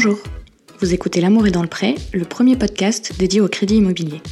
Bonjour, 0.00 0.20
vous 0.78 0.94
écoutez 0.94 1.20
L'amour 1.20 1.48
est 1.48 1.50
dans 1.50 1.60
le 1.60 1.66
prêt, 1.66 1.96
le 2.12 2.24
premier 2.24 2.54
podcast 2.54 3.14
dédié 3.18 3.40
au 3.40 3.48
crédit 3.48 3.78
immobilier. 3.78 4.22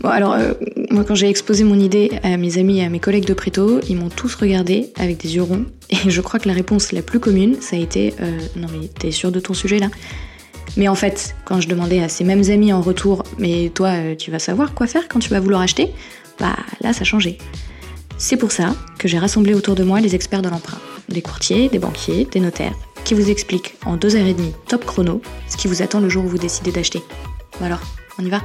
Bon 0.00 0.08
alors, 0.08 0.32
euh, 0.32 0.54
moi 0.90 1.04
quand 1.04 1.14
j'ai 1.14 1.28
exposé 1.28 1.62
mon 1.62 1.78
idée 1.78 2.10
à 2.24 2.36
mes 2.36 2.58
amis 2.58 2.80
et 2.80 2.84
à 2.84 2.88
mes 2.88 2.98
collègues 2.98 3.26
de 3.26 3.32
Préto, 3.32 3.78
ils 3.88 3.96
m'ont 3.96 4.08
tous 4.08 4.34
regardé 4.34 4.92
avec 4.98 5.18
des 5.18 5.36
yeux 5.36 5.44
ronds, 5.44 5.66
et 5.90 6.10
je 6.10 6.20
crois 6.20 6.40
que 6.40 6.48
la 6.48 6.54
réponse 6.54 6.90
la 6.90 7.02
plus 7.02 7.20
commune, 7.20 7.60
ça 7.60 7.76
a 7.76 7.78
été 7.78 8.12
euh, 8.20 8.40
Non 8.56 8.66
mais 8.72 8.88
t'es 8.88 9.12
sûr 9.12 9.30
de 9.30 9.38
ton 9.38 9.54
sujet 9.54 9.78
là? 9.78 9.86
Mais 10.76 10.88
en 10.88 10.96
fait, 10.96 11.36
quand 11.44 11.60
je 11.60 11.68
demandais 11.68 12.02
à 12.02 12.08
ces 12.08 12.24
mêmes 12.24 12.50
amis 12.50 12.72
en 12.72 12.80
retour, 12.80 13.22
mais 13.38 13.70
toi, 13.72 13.90
euh, 13.90 14.16
tu 14.16 14.32
vas 14.32 14.40
savoir 14.40 14.74
quoi 14.74 14.88
faire 14.88 15.06
quand 15.06 15.20
tu 15.20 15.30
vas 15.30 15.38
vouloir 15.38 15.60
acheter? 15.60 15.92
Bah 16.40 16.56
là, 16.80 16.92
ça 16.92 17.04
changé. 17.04 17.38
C'est 18.16 18.36
pour 18.36 18.50
ça 18.50 18.74
que 18.98 19.06
j'ai 19.06 19.18
rassemblé 19.18 19.54
autour 19.54 19.76
de 19.76 19.84
moi 19.84 20.00
les 20.00 20.16
experts 20.16 20.42
de 20.42 20.48
l'emprunt, 20.48 20.80
des 21.08 21.22
courtiers, 21.22 21.68
des 21.68 21.78
banquiers, 21.78 22.26
des 22.28 22.40
notaires, 22.40 22.74
qui 23.08 23.14
vous 23.14 23.30
expliquent 23.30 23.74
en 23.86 23.96
deux 23.96 24.16
heures 24.16 24.26
et 24.26 24.34
demie 24.34 24.52
top 24.66 24.84
chrono 24.84 25.22
ce 25.48 25.56
qui 25.56 25.66
vous 25.66 25.80
attend 25.80 25.98
le 25.98 26.10
jour 26.10 26.26
où 26.26 26.28
vous 26.28 26.36
décidez 26.36 26.72
d'acheter. 26.72 27.02
Bon 27.58 27.64
alors, 27.64 27.80
on 28.18 28.22
y 28.22 28.28
va 28.28 28.42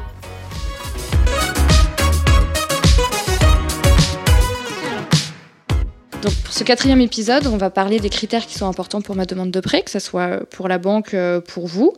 Donc 6.21 6.33
pour 6.45 6.53
ce 6.53 6.63
quatrième 6.63 7.01
épisode, 7.01 7.47
on 7.47 7.57
va 7.57 7.69
parler 7.71 7.99
des 7.99 8.09
critères 8.09 8.45
qui 8.45 8.57
sont 8.57 8.65
importants 8.65 9.01
pour 9.01 9.17
ma 9.17 9.25
demande 9.25 9.51
de 9.51 9.59
prêt, 9.59 9.81
que 9.81 9.91
ce 9.91 9.99
soit 9.99 10.45
pour 10.51 10.69
la 10.69 10.77
banque, 10.77 11.13
euh, 11.13 11.41
pour 11.41 11.67
vous. 11.67 11.91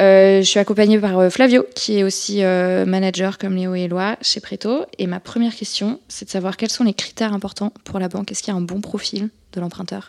Euh, 0.00 0.38
je 0.38 0.46
suis 0.46 0.58
accompagnée 0.58 0.98
par 0.98 1.18
euh, 1.18 1.28
Flavio, 1.28 1.66
qui 1.74 1.98
est 1.98 2.02
aussi 2.02 2.40
manager 2.40 3.36
comme 3.36 3.56
Léo 3.56 3.74
et 3.74 3.82
Eloi 3.82 4.16
chez 4.22 4.40
Preto. 4.40 4.86
Et 4.96 5.06
ma 5.06 5.20
première 5.20 5.54
question, 5.54 6.00
c'est 6.08 6.24
de 6.24 6.30
savoir 6.30 6.56
quels 6.56 6.70
sont 6.70 6.84
les 6.84 6.94
critères 6.94 7.34
importants 7.34 7.74
pour 7.84 7.98
la 7.98 8.08
banque. 8.08 8.32
Est-ce 8.32 8.42
qu'il 8.42 8.54
y 8.54 8.56
a 8.56 8.58
un 8.58 8.62
bon 8.62 8.80
profil 8.80 9.28
de 9.52 9.60
l'emprunteur? 9.60 10.08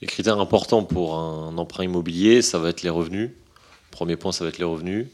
Les 0.00 0.06
critères 0.06 0.38
importants 0.38 0.84
pour 0.84 1.16
un 1.18 1.56
emprunt 1.58 1.84
immobilier, 1.84 2.40
ça 2.42 2.58
va 2.58 2.68
être 2.68 2.82
les 2.82 2.90
revenus. 2.90 3.30
Premier 3.90 4.16
point, 4.16 4.32
ça 4.32 4.44
va 4.44 4.48
être 4.50 4.58
les 4.58 4.64
revenus. 4.64 5.06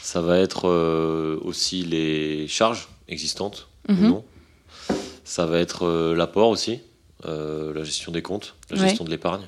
Ça 0.00 0.20
va 0.20 0.38
être 0.38 0.68
aussi 1.42 1.82
les 1.84 2.46
charges 2.48 2.88
existantes 3.08 3.68
ou 3.88 3.92
Mhm. 3.92 4.08
non. 4.08 4.24
Ça 5.24 5.44
va 5.44 5.58
être 5.58 5.84
euh, 5.84 6.14
l'apport 6.14 6.48
aussi, 6.48 6.80
euh, 7.26 7.74
la 7.74 7.84
gestion 7.84 8.12
des 8.12 8.22
comptes, 8.22 8.54
la 8.70 8.76
Ouais. 8.80 8.88
gestion 8.88 9.04
de 9.04 9.10
l'épargne. 9.10 9.46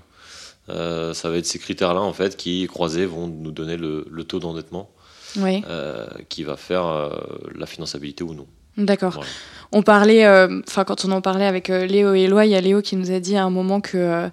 Euh, 0.69 1.15
ça 1.15 1.31
va 1.31 1.37
être 1.39 1.47
ces 1.47 1.59
critères-là, 1.59 2.01
en 2.01 2.13
fait, 2.13 2.37
qui, 2.37 2.67
croisés, 2.67 3.07
vont 3.07 3.27
nous 3.29 3.51
donner 3.51 3.77
le, 3.77 4.07
le 4.11 4.25
taux 4.25 4.39
d'endettement 4.41 4.91
euh, 5.37 6.07
qui 6.29 6.43
va 6.43 6.57
faire 6.57 6.85
euh, 6.87 7.11
la 7.55 7.67
finançabilité 7.67 8.25
ou 8.25 8.35
non. 8.35 8.47
D'accord. 8.85 9.13
Voilà. 9.15 9.29
On 9.73 9.83
parlait, 9.83 10.27
euh, 10.27 10.61
enfin 10.69 10.83
quand 10.85 11.05
on 11.05 11.13
en 11.13 11.21
parlait 11.21 11.47
avec 11.47 11.71
euh, 11.71 11.87
Léo 11.87 12.13
et 12.15 12.23
Eloi, 12.23 12.45
il 12.47 12.51
y 12.51 12.57
a 12.57 12.61
Léo 12.61 12.83
qui 12.83 12.97
nous 12.97 13.13
a 13.13 13.21
dit 13.21 13.37
à 13.37 13.45
un 13.45 13.51
moment 13.51 13.81
que 13.81 13.97
euh, 13.99 14.29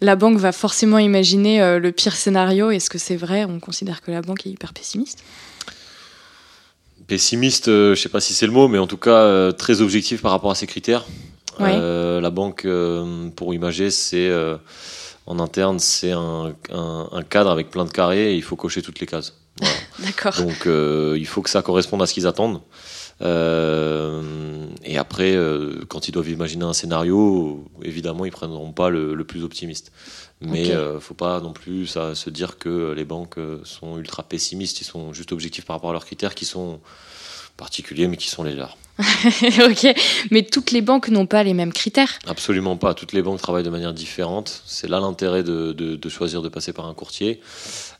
la 0.00 0.16
banque 0.16 0.38
va 0.38 0.50
forcément 0.50 0.96
imaginer 0.98 1.78
le 1.78 1.92
pire 1.92 2.16
scénario. 2.16 2.70
Est-ce 2.70 2.88
que 2.88 2.96
c'est 2.96 3.16
vrai? 3.16 3.44
On 3.44 3.60
considère 3.60 4.00
que 4.00 4.10
la 4.10 4.22
banque 4.22 4.46
est 4.46 4.50
hyper 4.50 4.72
pessimiste 4.72 5.22
Pessimiste, 7.06 7.66
je 7.66 7.94
sais 7.94 8.10
pas 8.10 8.20
si 8.20 8.34
c'est 8.34 8.44
le 8.46 8.52
mot, 8.52 8.68
mais 8.68 8.78
en 8.78 8.86
tout 8.86 8.98
cas 8.98 9.50
très 9.52 9.80
objectif 9.80 10.20
par 10.20 10.30
rapport 10.30 10.50
à 10.50 10.54
ces 10.54 10.66
critères. 10.66 11.06
Ouais. 11.58 11.72
La 12.20 12.30
banque, 12.30 12.66
pour 13.34 13.54
imager, 13.54 13.90
c'est 13.90 14.30
en 15.26 15.38
interne, 15.38 15.78
c'est 15.78 16.12
un, 16.12 16.54
un- 16.70 17.08
un 17.12 17.22
cadre 17.22 17.50
avec 17.50 17.70
plein 17.70 17.84
de 17.86 17.90
carrés 17.90 18.32
et 18.32 18.36
il 18.36 18.42
faut 18.42 18.56
cocher 18.56 18.82
toutes 18.82 19.00
les 19.00 19.06
cases. 19.06 19.34
Voilà. 19.58 19.74
D'accord. 20.00 20.34
Donc 20.42 20.66
il 20.66 21.26
faut 21.26 21.40
que 21.42 21.48
ça 21.50 21.62
corresponde 21.62 22.02
à 22.02 22.06
ce 22.06 22.12
qu'ils 22.14 22.26
attendent. 22.26 22.60
Euh, 23.20 24.22
et 24.84 24.96
après, 24.96 25.34
euh, 25.34 25.84
quand 25.88 26.08
ils 26.08 26.12
doivent 26.12 26.30
imaginer 26.30 26.64
un 26.64 26.72
scénario, 26.72 27.64
évidemment, 27.82 28.24
ils 28.24 28.30
prendront 28.30 28.72
pas 28.72 28.90
le, 28.90 29.14
le 29.14 29.24
plus 29.24 29.42
optimiste. 29.44 29.92
Mais 30.40 30.66
Ok. 30.66 30.70
euh, 30.70 31.00
faut 31.00 31.14
pas 31.14 31.40
non 31.40 31.52
plus 31.52 31.86
ça, 31.86 32.14
se 32.14 32.30
dire 32.30 32.58
que 32.58 32.92
les 32.92 33.04
banques 33.04 33.38
euh, 33.38 33.60
sont 33.64 33.98
ultra 33.98 34.22
pessimistes. 34.22 34.80
Ils 34.80 34.84
sont 34.84 35.12
juste 35.12 35.32
objectifs 35.32 35.64
par 35.64 35.76
rapport 35.76 35.90
à 35.90 35.92
leurs 35.92 36.04
critères 36.06 36.34
qui 36.34 36.44
sont 36.44 36.80
particuliers, 37.56 38.06
mais 38.06 38.16
qui 38.16 38.28
sont 38.28 38.44
les 38.44 38.54
leurs. 38.54 38.76
ok, 39.64 39.94
mais 40.32 40.42
toutes 40.42 40.72
les 40.72 40.82
banques 40.82 41.08
n'ont 41.08 41.26
pas 41.26 41.44
les 41.44 41.54
mêmes 41.54 41.72
critères. 41.72 42.18
Absolument 42.26 42.76
pas. 42.76 42.94
Toutes 42.94 43.12
les 43.12 43.22
banques 43.22 43.40
travaillent 43.40 43.62
de 43.62 43.70
manière 43.70 43.92
différente. 43.92 44.62
C'est 44.66 44.88
là 44.88 44.98
l'intérêt 44.98 45.44
de, 45.44 46.08
choisir 46.08 46.42
de 46.42 46.48
passer 46.48 46.72
par 46.72 46.86
un 46.86 46.94
courtier. 46.94 47.40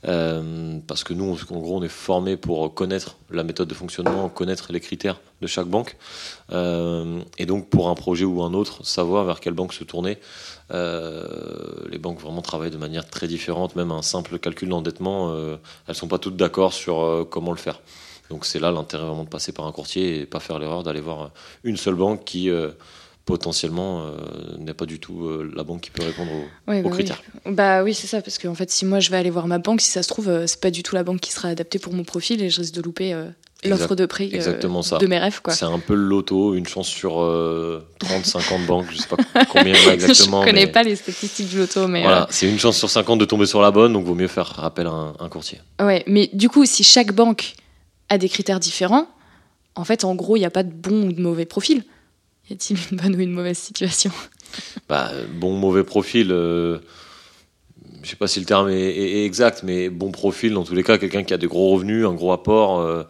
Euh, 0.07 0.79
parce 0.87 1.05
que 1.05 1.13
nous, 1.13 1.39
en 1.51 1.59
gros, 1.59 1.77
on 1.77 1.83
est 1.83 1.89
formé 1.89 2.37
pour 2.37 2.75
connaître 2.75 3.17
la 3.31 3.45
méthode 3.45 3.69
de 3.69 3.75
fonctionnement, 3.75 4.29
connaître 4.29 4.73
les 4.73 4.81
critères 4.81 5.21
de 5.41 5.47
chaque 5.47 5.69
banque. 5.69 5.97
Euh, 6.51 7.21
et 7.39 7.47
donc, 7.47 7.69
pour 7.69 7.89
un 7.89 7.95
projet 7.95 8.25
ou 8.25 8.43
un 8.43 8.53
autre, 8.53 8.85
savoir 8.85 9.25
vers 9.25 9.39
quelle 9.39 9.55
banque 9.55 9.75
se 9.75 9.85
tourner. 9.85 10.19
Euh, 10.73 11.25
les 11.91 11.99
banques 11.99 12.21
vraiment 12.21 12.43
travaillent 12.43 12.73
de 12.73 12.77
manière 12.77 13.09
très 13.09 13.29
différente. 13.29 13.77
Même 13.77 13.93
un 13.93 14.03
simple 14.03 14.41
calcul 14.41 14.69
d'endettement, 14.69 15.33
elles 15.87 15.95
sont 15.95 16.09
pas 16.09 16.19
toutes 16.19 16.37
d'accord 16.37 16.73
sur 16.73 17.27
comment 17.31 17.53
le 17.53 17.59
faire. 17.59 17.81
Donc 18.31 18.45
c'est 18.45 18.59
là 18.59 18.71
l'intérêt 18.71 19.05
vraiment 19.05 19.25
de 19.25 19.29
passer 19.29 19.53
par 19.53 19.67
un 19.67 19.73
courtier 19.73 20.21
et 20.21 20.27
pas 20.27 20.41
faire 20.41 20.59
l'erreur 20.59 20.83
d'aller 20.83 21.01
voir 21.01 21.31
une 21.65 21.77
seule 21.77 21.95
banque 21.95 22.25
qui 22.25 22.51
euh, 22.51 22.71
potentiellement 23.25 24.03
euh, 24.03 24.57
n'est 24.59 24.75
pas 24.75 24.87
du 24.87 24.99
tout 25.01 25.27
euh, 25.27 25.51
la 25.55 25.65
banque 25.65 25.83
qui 25.83 25.91
peut 25.91 26.03
répondre 26.03 26.31
aux, 26.33 26.45
bah, 26.67 26.75
oui. 26.85 26.91
critères. 26.91 27.23
Bah 27.47 27.83
oui, 27.83 27.95
c'est 27.95 28.07
ça, 28.07 28.21
parce 28.23 28.39
qu'en 28.39 28.55
fait, 28.55 28.71
si 28.71 28.85
moi 28.85 29.01
je 29.01 29.11
vais 29.11 29.17
aller 29.17 29.31
voir 29.31 29.47
ma 29.47 29.59
banque, 29.59 29.81
si 29.81 29.91
ça 29.91 30.03
se 30.03 30.09
trouve, 30.09 30.47
c'est 30.47 30.61
pas 30.61 30.71
du 30.71 30.83
tout 30.83 30.95
la 30.95 31.05
banque 31.05 31.21
qui 31.21 31.33
sera 31.33 31.49
adaptée 31.49 31.79
pour 31.79 31.93
mon 31.93 32.05
profil 32.05 32.43
et 32.43 32.51
je 32.51 32.61
risque 32.61 32.75
de 32.75 32.83
louper 32.83 33.15
l'offre 33.65 33.95
de 33.95 34.07
prix 34.07 34.31
exactement 34.33 34.83
ça. 34.83 34.99
de 34.99 35.07
mes 35.07 35.19
rêves, 35.19 35.41
quoi. 35.43 35.53
C'est 35.53 35.65
un 35.65 35.79
peu 35.79 35.95
le 35.95 36.03
loto, 36.03 36.55
une 36.55 36.67
chance 36.67 36.89
sur 36.89 37.21
euh, 37.21 37.85
30, 37.99 38.25
50 38.25 38.67
banques, 38.67 38.87
je 38.91 38.99
sais 38.99 39.09
pas 39.09 39.17
combien 39.53 39.75
il 39.75 39.83
y 39.83 39.87
en 39.87 39.91
a 39.91 39.95
exactement. 39.95 40.43
je 40.43 40.47
connais 40.51 40.67
mais 40.67 40.73
pas 40.73 40.83
les 40.83 40.97
statistiques 40.97 41.49
du 41.49 41.59
loto, 41.59 41.89
mais 41.89 42.03
Voilà, 42.03 42.27
c'est 42.31 42.49
une 42.49 42.59
chance 42.59 42.77
sur 42.79 42.91
50 42.91 43.19
de 43.19 43.25
tomber 43.25 43.47
sur 43.47 43.61
la 43.61 43.71
bonne, 43.71 43.93
donc 43.93 44.05
vaut 44.05 44.15
mieux 44.15 44.29
faire 44.29 44.63
appel 44.63 44.87
à 44.87 44.91
un, 44.91 45.15
un 45.19 45.29
courtier. 45.29 45.59
ouais. 45.81 46.05
Mais 46.07 46.31
du 46.33 46.49
coup, 46.49 46.65
si 46.67 46.85
chaque 46.85 47.13
banque 47.13 47.55
a 48.09 48.19
des 48.19 48.29
critères 48.29 48.61
différents, 48.61 49.09
en 49.75 49.85
fait, 49.85 50.05
en 50.05 50.15
gros, 50.15 50.37
il 50.37 50.41
n'y 50.41 50.47
a 50.47 50.51
pas 50.51 50.65
de 50.65 50.73
bon 50.73 51.09
ou 51.09 51.13
de 51.13 51.21
mauvais 51.21 51.45
profil. 51.45 51.85
Y 52.51 52.55
a-t-il 52.55 52.79
une 52.91 52.97
bonne 52.97 53.15
ou 53.15 53.21
une 53.21 53.33
mauvaise 53.33 53.59
situation? 53.59 54.11
Bah, 54.89 55.11
bon, 55.35 55.53
mauvais 55.53 55.85
profil, 55.85 56.33
euh, 56.33 56.79
je 58.03 58.09
sais 58.09 58.17
pas 58.17 58.27
si 58.27 58.41
le 58.41 58.47
terme 58.47 58.71
est, 58.71 59.25
exact, 59.25 59.63
mais 59.63 59.91
bon 59.91 60.11
profil, 60.11 60.55
dans 60.55 60.65
tous 60.65 60.75
les 60.75 60.83
cas, 60.83 60.99
quelqu'un 60.99 61.23
qui 61.23 61.35
a 61.35 61.37
des 61.37 61.47
gros 61.47 61.71
revenus, 61.71 62.07
un 62.07 62.15
gros 62.15 62.33
apport, 62.33 62.81
euh, 62.81 63.05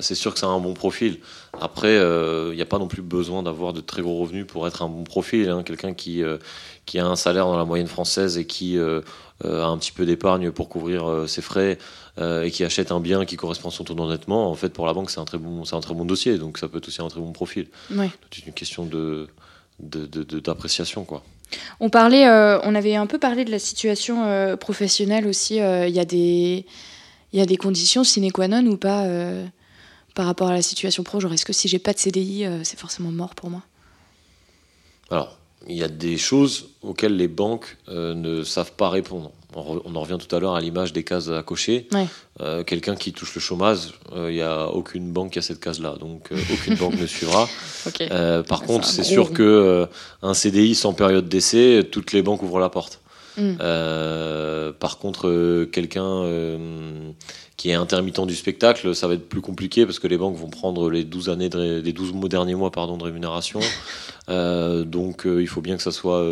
c'est 0.00 0.14
sûr 0.14 0.32
que 0.32 0.38
c'est 0.40 0.46
un 0.46 0.58
bon 0.60 0.74
profil. 0.74 1.18
Après, 1.60 1.94
il 1.96 2.54
n'y 2.54 2.62
a 2.62 2.66
pas 2.66 2.78
non 2.78 2.88
plus 2.88 3.02
besoin 3.02 3.42
d'avoir 3.42 3.72
de 3.72 3.80
très 3.80 4.02
gros 4.02 4.18
revenus 4.18 4.46
pour 4.46 4.66
être 4.66 4.82
un 4.82 4.88
bon 4.88 5.04
profil. 5.04 5.48
hein. 5.48 5.62
Quelqu'un 5.62 5.94
qui, 5.94 6.22
euh, 6.22 6.38
qui 6.86 6.98
a 6.98 7.06
un 7.06 7.16
salaire 7.16 7.46
dans 7.46 7.56
la 7.56 7.64
moyenne 7.64 7.86
française 7.86 8.36
et 8.38 8.46
qui 8.46 8.78
euh, 8.78 9.00
euh, 9.44 9.62
a 9.62 9.66
un 9.66 9.78
petit 9.78 9.92
peu 9.92 10.04
d'épargne 10.06 10.50
pour 10.50 10.68
couvrir 10.68 11.08
euh, 11.08 11.26
ses 11.26 11.42
frais 11.42 11.78
euh, 12.18 12.42
et 12.44 12.50
qui 12.50 12.64
achète 12.64 12.90
un 12.92 13.00
bien 13.00 13.24
qui 13.24 13.36
correspond 13.36 13.68
à 13.68 13.72
son 13.72 13.84
taux 13.84 13.94
d'endettement, 13.94 14.50
en 14.50 14.54
fait, 14.54 14.70
pour 14.70 14.86
la 14.86 14.92
banque, 14.94 15.10
c'est 15.10 15.20
un, 15.20 15.24
très 15.24 15.38
bon- 15.38 15.62
un 15.70 15.80
très 15.80 15.94
bon 15.94 16.04
dossier, 16.04 16.38
donc 16.38 16.58
ça 16.58 16.68
peut 16.68 16.78
être 16.78 16.88
aussi 16.88 17.02
un 17.02 17.08
très 17.08 17.20
bon 17.20 17.32
profil. 17.32 17.66
C'est 18.32 18.46
une 18.46 18.52
question 18.54 18.84
de 18.86 19.28
d'appréciation, 19.78 21.04
quoi. 21.04 21.22
On 21.80 21.90
parlait, 21.90 22.26
euh, 22.26 22.58
on 22.62 22.74
avait 22.74 22.96
un 22.96 23.06
peu 23.06 23.18
parlé 23.18 23.44
de 23.44 23.50
la 23.50 23.58
situation 23.58 24.24
euh, 24.24 24.56
professionnelle 24.56 25.26
aussi. 25.26 25.60
euh, 25.60 25.86
Il 25.86 25.94
y 25.94 26.00
a 26.00 26.04
des, 26.04 26.64
il 27.32 27.40
a 27.40 27.46
des 27.46 27.56
conditions 27.56 28.02
sine 28.04 28.32
qua 28.32 28.48
non 28.48 28.64
ou 28.66 28.76
pas 28.76 29.04
euh, 29.04 29.44
par 30.16 30.26
rapport 30.26 30.48
à 30.48 30.52
la 30.54 30.62
situation 30.62 31.04
pro. 31.04 31.20
Genre, 31.20 31.32
est-ce 31.32 31.44
que 31.44 31.52
si 31.52 31.68
j'ai 31.68 31.78
pas 31.78 31.92
de 31.92 31.98
CDI, 32.00 32.44
euh, 32.46 32.64
c'est 32.64 32.78
forcément 32.78 33.12
mort 33.12 33.34
pour 33.36 33.50
moi? 33.50 33.62
Alors, 35.10 35.38
il 35.68 35.76
y 35.76 35.84
a 35.84 35.88
des 35.88 36.16
choses 36.16 36.70
auxquelles 36.82 37.16
les 37.16 37.28
banques 37.28 37.76
euh, 37.88 38.14
ne 38.14 38.42
savent 38.42 38.72
pas 38.72 38.88
répondre. 38.88 39.30
On, 39.54 39.62
re- 39.62 39.82
on 39.84 39.94
en 39.94 40.00
revient 40.00 40.18
tout 40.18 40.34
à 40.34 40.38
l'heure 40.40 40.54
à 40.54 40.60
l'image 40.60 40.92
des 40.92 41.02
cases 41.04 41.28
à 41.28 41.42
cocher. 41.42 41.86
Ouais. 41.92 42.06
Euh, 42.40 42.64
Quelqu'un 42.64 42.94
qui 42.96 43.12
touche 43.12 43.34
le 43.34 43.40
chômage, 43.40 43.94
euh, 44.14 44.30
il 44.30 44.34
n'y 44.34 44.42
a 44.42 44.68
aucune 44.68 45.12
banque 45.12 45.32
qui 45.32 45.38
a 45.38 45.42
cette 45.42 45.60
case-là, 45.60 45.96
donc 46.00 46.32
euh, 46.32 46.36
aucune 46.52 46.74
banque 46.76 46.94
ne 46.98 47.06
suivra. 47.06 47.48
Euh, 48.10 48.42
par 48.42 48.62
contre, 48.62 48.84
c'est 48.86 49.04
sûr 49.04 49.32
que 49.32 49.42
euh, 49.42 49.86
un 50.22 50.34
CDI 50.34 50.74
sans 50.74 50.92
période 50.92 51.28
d'essai, 51.28 51.86
toutes 51.90 52.12
les 52.12 52.20
banques 52.22 52.42
ouvrent 52.42 52.58
la 52.58 52.68
porte. 52.68 53.00
Mm. 53.36 53.56
Euh, 53.60 54.72
par 54.72 54.98
contre, 54.98 55.28
euh, 55.28 55.66
quelqu'un 55.66 56.04
euh, 56.24 57.10
qui 57.56 57.70
est 57.70 57.74
intermittent 57.74 58.20
du 58.26 58.34
spectacle, 58.34 58.94
ça 58.94 59.08
va 59.08 59.14
être 59.14 59.28
plus 59.28 59.40
compliqué 59.40 59.84
parce 59.86 59.98
que 59.98 60.06
les 60.08 60.18
banques 60.18 60.36
vont 60.36 60.48
prendre 60.50 60.90
les 60.90 61.04
12 61.04 61.28
années, 61.28 61.48
de 61.48 61.58
ré- 61.58 61.82
les 61.82 61.92
12 61.92 62.12
mois- 62.12 62.28
derniers 62.28 62.54
mois 62.54 62.70
pardon, 62.70 62.96
de 62.96 63.04
rémunération. 63.04 63.60
Donc, 64.28 65.22
il 65.26 65.46
faut 65.48 65.60
bien 65.60 65.76
que 65.76 65.82
ça 65.82 65.92
soit 65.92 66.24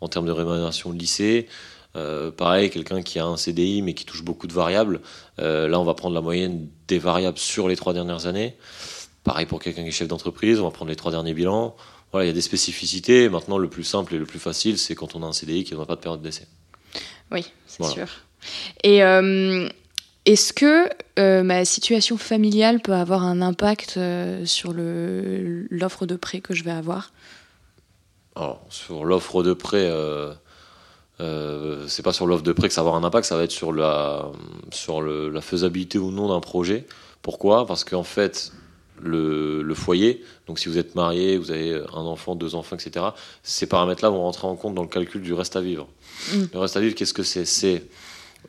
en 0.00 0.08
termes 0.08 0.26
de 0.26 0.32
rémunération 0.32 0.92
lycée. 0.92 1.46
Euh, 1.96 2.30
pareil, 2.30 2.68
quelqu'un 2.70 3.00
qui 3.02 3.18
a 3.18 3.24
un 3.26 3.36
CDI 3.36 3.80
mais 3.82 3.94
qui 3.94 4.04
touche 4.04 4.22
beaucoup 4.22 4.46
de 4.46 4.52
variables. 4.52 5.00
euh, 5.40 5.68
là, 5.68 5.80
on 5.80 5.84
va 5.84 5.94
prendre 5.94 6.14
la 6.14 6.20
moyenne 6.20 6.68
des 6.86 6.98
variables 6.98 7.38
sur 7.38 7.66
les 7.68 7.76
trois 7.76 7.94
dernières 7.94 8.26
années. 8.26 8.56
Pareil 9.24 9.46
pour 9.46 9.58
quelqu'un 9.60 9.82
qui 9.82 9.88
est 9.88 9.92
chef 9.92 10.08
d'entreprise, 10.08 10.60
on 10.60 10.64
va 10.64 10.70
prendre 10.70 10.90
les 10.90 10.96
trois 10.96 11.10
derniers 11.10 11.34
bilans. 11.34 11.74
Voilà, 12.12 12.24
il 12.24 12.28
y 12.28 12.30
a 12.30 12.34
des 12.34 12.40
spécificités. 12.40 13.28
Maintenant, 13.28 13.58
le 13.58 13.68
plus 13.68 13.84
simple 13.84 14.14
et 14.14 14.18
le 14.18 14.24
plus 14.26 14.38
facile, 14.38 14.78
c'est 14.78 14.94
quand 14.94 15.14
on 15.14 15.22
a 15.22 15.26
un 15.26 15.32
CDI 15.32 15.64
qui 15.64 15.74
n'a 15.76 15.84
pas 15.84 15.96
de 15.96 16.00
période 16.00 16.22
d'essai. 16.22 16.46
Oui, 17.30 17.44
c'est 17.66 17.78
Voilà. 17.78 17.94
sûr. 17.94 18.08
Et 18.82 19.02
euh, 19.02 19.68
est-ce 20.24 20.52
que 20.52 20.88
euh, 21.18 21.42
ma 21.42 21.64
situation 21.64 22.16
familiale 22.16 22.80
peut 22.80 22.94
avoir 22.94 23.24
un 23.24 23.42
impact 23.42 23.94
euh, 23.98 24.46
sur 24.46 24.72
l'offre 24.74 26.06
de 26.06 26.16
prêt 26.16 26.40
que 26.40 26.54
je 26.54 26.64
vais 26.64 26.70
avoir? 26.70 27.12
Alors, 28.36 28.64
sur 28.70 29.04
l'offre 29.04 29.42
de 29.42 29.52
prêt, 29.52 29.90
c'est 31.18 32.02
pas 32.02 32.12
sur 32.12 32.26
l'offre 32.26 32.44
de 32.44 32.52
prêt 32.52 32.68
que 32.68 32.74
ça 32.74 32.82
va 32.82 32.88
avoir 32.88 33.02
un 33.02 33.06
impact, 33.06 33.26
ça 33.26 33.36
va 33.36 33.42
être 33.42 33.50
sur 33.50 33.72
la, 33.72 34.26
sur 34.70 35.02
le, 35.02 35.28
la 35.28 35.40
faisabilité 35.40 35.98
ou 35.98 36.10
non 36.10 36.28
d'un 36.28 36.40
projet. 36.40 36.86
Pourquoi? 37.20 37.66
Parce 37.66 37.82
qu'en 37.84 38.04
fait, 38.04 38.52
le, 39.02 39.62
le, 39.62 39.74
foyer, 39.74 40.24
donc 40.46 40.58
si 40.58 40.68
vous 40.68 40.78
êtes 40.78 40.94
marié, 40.94 41.36
vous 41.38 41.50
avez 41.50 41.74
un 41.74 42.00
enfant, 42.02 42.34
deux 42.34 42.54
enfants, 42.54 42.76
etc., 42.76 43.06
ces 43.42 43.66
paramètres-là 43.66 44.10
vont 44.10 44.22
rentrer 44.22 44.46
en 44.46 44.56
compte 44.56 44.74
dans 44.74 44.82
le 44.82 44.88
calcul 44.88 45.22
du 45.22 45.32
reste 45.32 45.56
à 45.56 45.60
vivre. 45.60 45.88
Mm. 46.32 46.44
Le 46.52 46.58
reste 46.58 46.76
à 46.76 46.80
vivre, 46.80 46.94
qu'est-ce 46.94 47.14
que 47.14 47.22
c'est? 47.22 47.44
C'est 47.44 47.84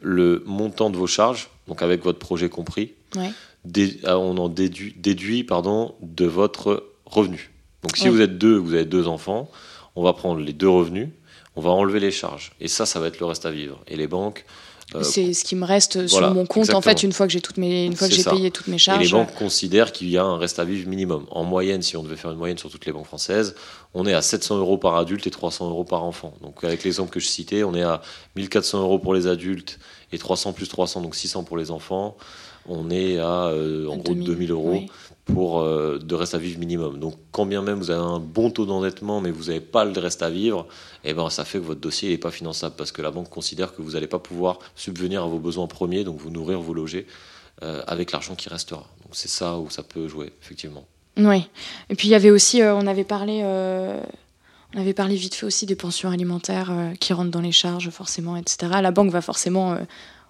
le 0.02 0.44
montant 0.46 0.90
de 0.90 0.98
vos 0.98 1.08
charges, 1.08 1.50
donc 1.68 1.82
avec 1.82 2.04
votre 2.04 2.20
projet 2.20 2.50
compris, 2.50 2.94
Ouais. 3.16 3.32
dé- 3.66 4.00
ah, 4.06 4.18
on 4.18 4.38
en 4.38 4.50
déduit, 4.50 4.94
déduit 4.98 5.44
pardon, 5.44 5.96
de 6.02 6.26
votre 6.26 6.92
revenu. 7.06 7.52
Donc 7.84 7.98
si 7.98 8.04
Ouais. 8.06 8.10
vous 8.10 8.22
êtes 8.22 8.38
deux, 8.38 8.56
vous 8.56 8.74
avez 8.74 8.86
deux 8.86 9.08
enfants, 9.08 9.50
on 9.96 10.04
va 10.04 10.14
prendre 10.14 10.40
les 10.42 10.54
deux 10.54 10.70
revenus, 10.70 11.10
on 11.56 11.62
va 11.62 11.72
enlever 11.72 12.00
les 12.00 12.12
charges. 12.12 12.52
Et 12.62 12.68
ça, 12.68 12.86
ça 12.86 13.00
va 13.00 13.08
être 13.08 13.20
le 13.20 13.26
reste 13.26 13.46
à 13.46 13.52
vivre. 13.52 13.82
Et 13.88 13.96
les 13.98 14.08
banques, 14.08 14.46
c'est 15.04 15.34
ce 15.34 15.44
qui 15.44 15.56
me 15.56 15.66
reste 15.66 16.08
sur 16.08 16.34
mon 16.34 16.46
compte 16.46 16.74
en 16.74 16.82
fait 16.82 17.04
une 17.04 17.12
fois 17.12 17.28
que 17.28 17.34
j'ai 17.34 17.42
toutes 17.42 17.58
mes 17.58 17.86
une 17.86 17.96
fois 17.96 18.08
que 18.08 18.14
C'est 18.14 18.18
j'ai 18.18 18.24
ça. 18.24 18.32
payé 18.32 18.52
toutes 18.52 18.68
mes 18.68 18.76
et 18.76 18.80
charges. 18.80 19.04
les 19.04 19.10
banques 19.12 19.34
considèrent 19.36 19.92
qu'il 19.92 20.10
y 20.10 20.18
a 20.18 20.24
un 20.24 20.38
reste 20.38 20.60
à 20.60 20.66
vivre 20.66 20.88
minimum. 20.90 21.26
En 21.32 21.44
moyenne, 21.44 21.82
si 21.82 21.96
on 21.98 22.04
devait 22.04 22.16
faire 22.16 22.32
une 22.32 22.38
moyenne 22.38 22.58
sur 22.58 22.70
toutes 22.70 22.86
les 22.86 22.92
banques 22.92 23.06
françaises, 23.06 23.56
on 23.94 24.06
est 24.06 24.14
à 24.14 24.22
700 24.22 24.58
euros 24.58 24.78
par 24.78 24.96
adulte 24.98 25.28
et 25.28 25.32
300 25.32 25.70
euros 25.70 25.84
par 25.84 26.04
enfant. 26.04 26.34
Donc 26.42 26.64
avec 26.64 26.84
l'exemple 26.84 27.12
que 27.12 27.20
je 27.20 27.28
citais, 27.28 27.64
on 27.64 27.76
est 27.76 27.84
à 27.84 28.02
1400 28.36 28.82
euros 28.82 29.00
pour 29.00 29.14
les 29.14 29.28
adultes 29.28 29.80
et 30.12 30.18
300 30.18 30.54
plus 30.54 30.68
300, 30.68 31.02
donc 31.02 31.16
600 31.16 31.44
pour 31.44 31.58
les 31.58 31.72
enfants. 31.72 32.16
On 32.70 32.90
est 32.90 33.20
à 33.20 33.48
euh, 33.48 33.88
en 33.88 33.98
gros 33.98 34.14
2000, 34.14 34.26
2000 34.26 34.52
euros 34.52 34.72
oui. 34.74 34.92
pour 35.26 35.60
euh, 35.60 35.98
de 35.98 36.16
reste 36.16 36.36
à 36.36 36.38
vivre 36.38 36.60
minimum. 36.60 37.00
Donc 37.00 37.16
quand 37.32 37.46
bien 37.46 37.62
même 37.62 37.80
vous 37.80 37.92
avez 37.92 38.02
un 38.02 38.20
bon 38.20 38.52
taux 38.52 38.66
d'endettement 38.66 39.22
mais 39.22 39.32
vous 39.32 39.46
n'avez 39.46 39.60
pas 39.60 39.86
le 39.86 40.00
reste 40.00 40.22
à 40.22 40.30
vivre, 40.30 40.68
eh 41.04 41.14
ben, 41.14 41.30
ça 41.30 41.46
fait 41.46 41.60
que 41.60 41.64
votre 41.64 41.82
dossier 41.82 42.10
n'est 42.10 42.18
pas 42.18 42.32
finançable 42.32 42.76
parce 42.78 42.92
que 42.92 43.02
la 43.02 43.12
banque 43.12 43.30
considère 43.30 43.76
que 43.76 43.82
vous 43.82 43.92
n'allez 43.92 44.08
pas 44.08 44.20
pouvoir 44.20 44.60
subvenir 44.76 45.24
à 45.24 45.28
vos 45.28 45.40
besoins 45.40 45.68
premiers, 45.68 46.04
donc 46.04 46.18
vous 46.20 46.30
nourrir, 46.30 46.60
vous 46.60 46.74
loger 46.74 47.08
euh, 47.64 47.82
avec 47.88 48.12
l'argent 48.12 48.36
qui 48.36 48.48
restera. 48.50 48.86
Donc 49.04 49.14
c'est 49.14 49.28
ça 49.30 49.58
où 49.58 49.70
ça 49.70 49.84
peut 49.84 50.08
jouer, 50.08 50.32
effectivement. 50.42 50.86
Oui. 51.18 51.48
Et 51.90 51.96
puis 51.96 52.08
il 52.08 52.12
y 52.12 52.16
avait 52.16 52.32
aussi, 52.32 52.62
euh, 52.62 52.74
on 52.74 52.88
avait 52.88 53.04
parlé, 53.04 53.42
euh, 53.44 54.00
on 54.76 54.80
avait 54.80 54.94
parlé 54.94 55.16
vite 55.16 55.36
fait 55.36 55.46
aussi 55.46 55.66
des 55.66 55.76
pensions 55.76 56.10
alimentaires 56.10 56.70
euh, 56.72 56.94
qui 57.00 57.14
rentrent 57.14 57.32
dans 57.32 57.42
les 57.42 57.52
charges 57.52 57.90
forcément, 57.90 58.38
etc. 58.38 58.72
La 58.82 58.92
banque 58.92 59.12
va 59.12 59.22
forcément, 59.22 59.74
euh, 59.74 59.78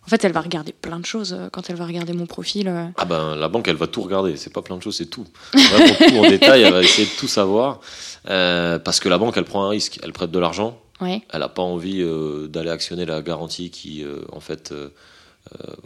en 0.06 0.10
fait, 0.10 0.24
elle 0.26 0.32
va 0.32 0.42
regarder 0.42 0.72
plein 0.74 1.00
de 1.00 1.06
choses 1.06 1.34
euh, 1.34 1.50
quand 1.52 1.70
elle 1.70 1.76
va 1.76 1.86
regarder 1.86 2.14
mon 2.14 2.26
profil. 2.26 2.68
euh. 2.68 2.86
Ah 2.98 3.06
ben 3.06 3.36
la 3.36 3.48
banque 3.50 3.68
elle 3.68 3.76
va 3.76 3.88
tout 3.88 4.02
regarder, 4.02 4.38
c'est 4.38 4.52
pas 4.54 4.62
plein 4.62 4.78
de 4.78 4.82
choses, 4.84 4.96
c'est 4.98 5.06
tout. 5.10 5.26
Vraiment 5.54 5.96
tout 5.96 6.18
en 6.18 6.30
détail, 6.30 6.62
elle 6.64 6.74
va 6.74 6.82
essayer 6.82 7.08
de 7.08 7.20
tout 7.20 7.28
savoir 7.28 7.80
euh, 8.30 8.80
parce 8.80 9.00
que 9.00 9.08
la 9.10 9.18
banque 9.18 9.36
elle 9.38 9.46
prend 9.46 9.64
un 9.66 9.70
risque, 9.70 10.00
elle 10.04 10.14
prête 10.14 10.32
de 10.32 10.40
l'argent, 10.40 10.80
Ouais. 11.02 11.22
elle 11.32 11.40
n'a 11.40 11.48
pas 11.50 11.62
envie 11.62 12.02
euh, 12.02 12.48
d'aller 12.48 12.70
actionner 12.72 13.06
la 13.06 13.22
garantie 13.22 13.70
qui, 13.70 14.04
euh, 14.04 14.20
en 14.34 14.40
fait, 14.42 14.74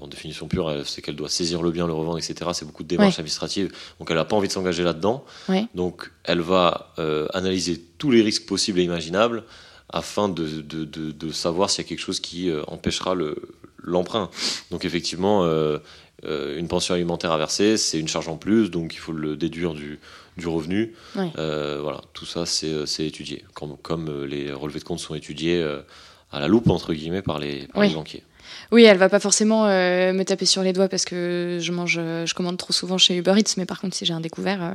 en 0.02 0.08
définition 0.08 0.48
pure, 0.48 0.74
c'est 0.86 1.02
qu'elle 1.02 1.16
doit 1.16 1.30
saisir 1.30 1.62
le 1.62 1.72
bien, 1.72 1.88
le 1.88 1.94
revendre, 1.94 2.18
etc. 2.18 2.50
C'est 2.54 2.66
beaucoup 2.66 2.84
de 2.84 2.88
démarches 2.88 3.14
Ouais. 3.16 3.20
administratives, 3.20 3.72
donc 4.00 4.10
elle 4.10 4.18
n'a 4.18 4.26
pas 4.26 4.36
envie 4.36 4.48
de 4.48 4.54
s'engager 4.54 4.84
là-dedans. 4.84 5.24
Ouais. 5.48 5.68
Donc 5.76 6.12
elle 6.24 6.42
va 6.42 6.94
analyser 7.34 7.80
tous 7.98 8.12
les 8.12 8.22
risques 8.22 8.46
possibles 8.46 8.80
et 8.80 8.84
imaginables 8.84 9.44
afin 9.90 10.28
de, 10.30 10.48
de, 10.62 10.84
de, 10.86 11.12
de 11.12 11.32
savoir 11.32 11.70
s'il 11.70 11.84
y 11.84 11.86
a 11.86 11.90
quelque 11.90 12.00
chose 12.02 12.20
qui 12.20 12.52
empêchera 12.68 13.14
le- 13.16 13.36
l'emprunt. 13.84 14.30
donc 14.72 14.86
effectivement, 14.86 15.44
euh, 15.44 15.78
euh, 16.26 16.58
une 16.58 16.68
pension 16.68 16.94
alimentaire 16.96 17.32
à 17.32 17.38
verser, 17.38 17.78
c'est 17.78 18.00
une 18.00 18.08
charge 18.08 18.28
en 18.30 18.38
plus, 18.38 18.72
donc 18.72 18.94
il 18.94 18.98
faut 19.00 19.12
le 19.12 19.36
déduire 19.36 19.74
du, 19.74 20.00
du 20.38 20.48
revenu. 20.48 20.94
Euh, 21.38 21.80
voilà, 21.82 22.02
tout 22.14 22.26
ça 22.26 22.46
c'est 22.46 22.68
euh, 22.72 22.86
c'est 22.86 23.06
étudié, 23.06 23.44
comme, 23.54 23.76
comme 23.78 24.08
euh, 24.10 24.26
les 24.26 24.52
relevés 24.54 24.80
de 24.80 24.86
compte 24.86 25.00
sont 25.00 25.16
étudiés 25.16 25.62
à 26.32 26.40
la 26.40 26.48
loupe 26.48 26.70
entre 26.70 26.94
guillemets 26.94 27.22
par 27.22 27.40
les, 27.40 27.68
par 27.68 27.82
Oui. 27.82 27.90
les 27.90 27.94
banquiers. 27.96 28.24
Oui, 28.72 28.84
elle 28.84 28.98
va 28.98 29.10
pas 29.10 29.20
forcément 29.20 29.66
euh, 29.68 30.14
me 30.14 30.24
taper 30.24 30.46
sur 30.46 30.64
les 30.64 30.74
doigts 30.74 30.88
parce 30.88 31.06
que 31.06 31.60
je 31.62 31.72
mange, 31.72 31.98
euh, 32.00 32.26
je 32.26 32.34
commande 32.34 32.58
trop 32.58 32.74
souvent 32.74 32.98
chez 32.98 33.16
Uber 33.16 33.34
Eats, 33.38 33.54
mais 33.58 33.66
par 33.66 33.80
contre 33.80 33.96
si 33.96 34.06
j'ai 34.06 34.14
un 34.14 34.20
découvert, 34.20 34.64
euh, 34.64 34.70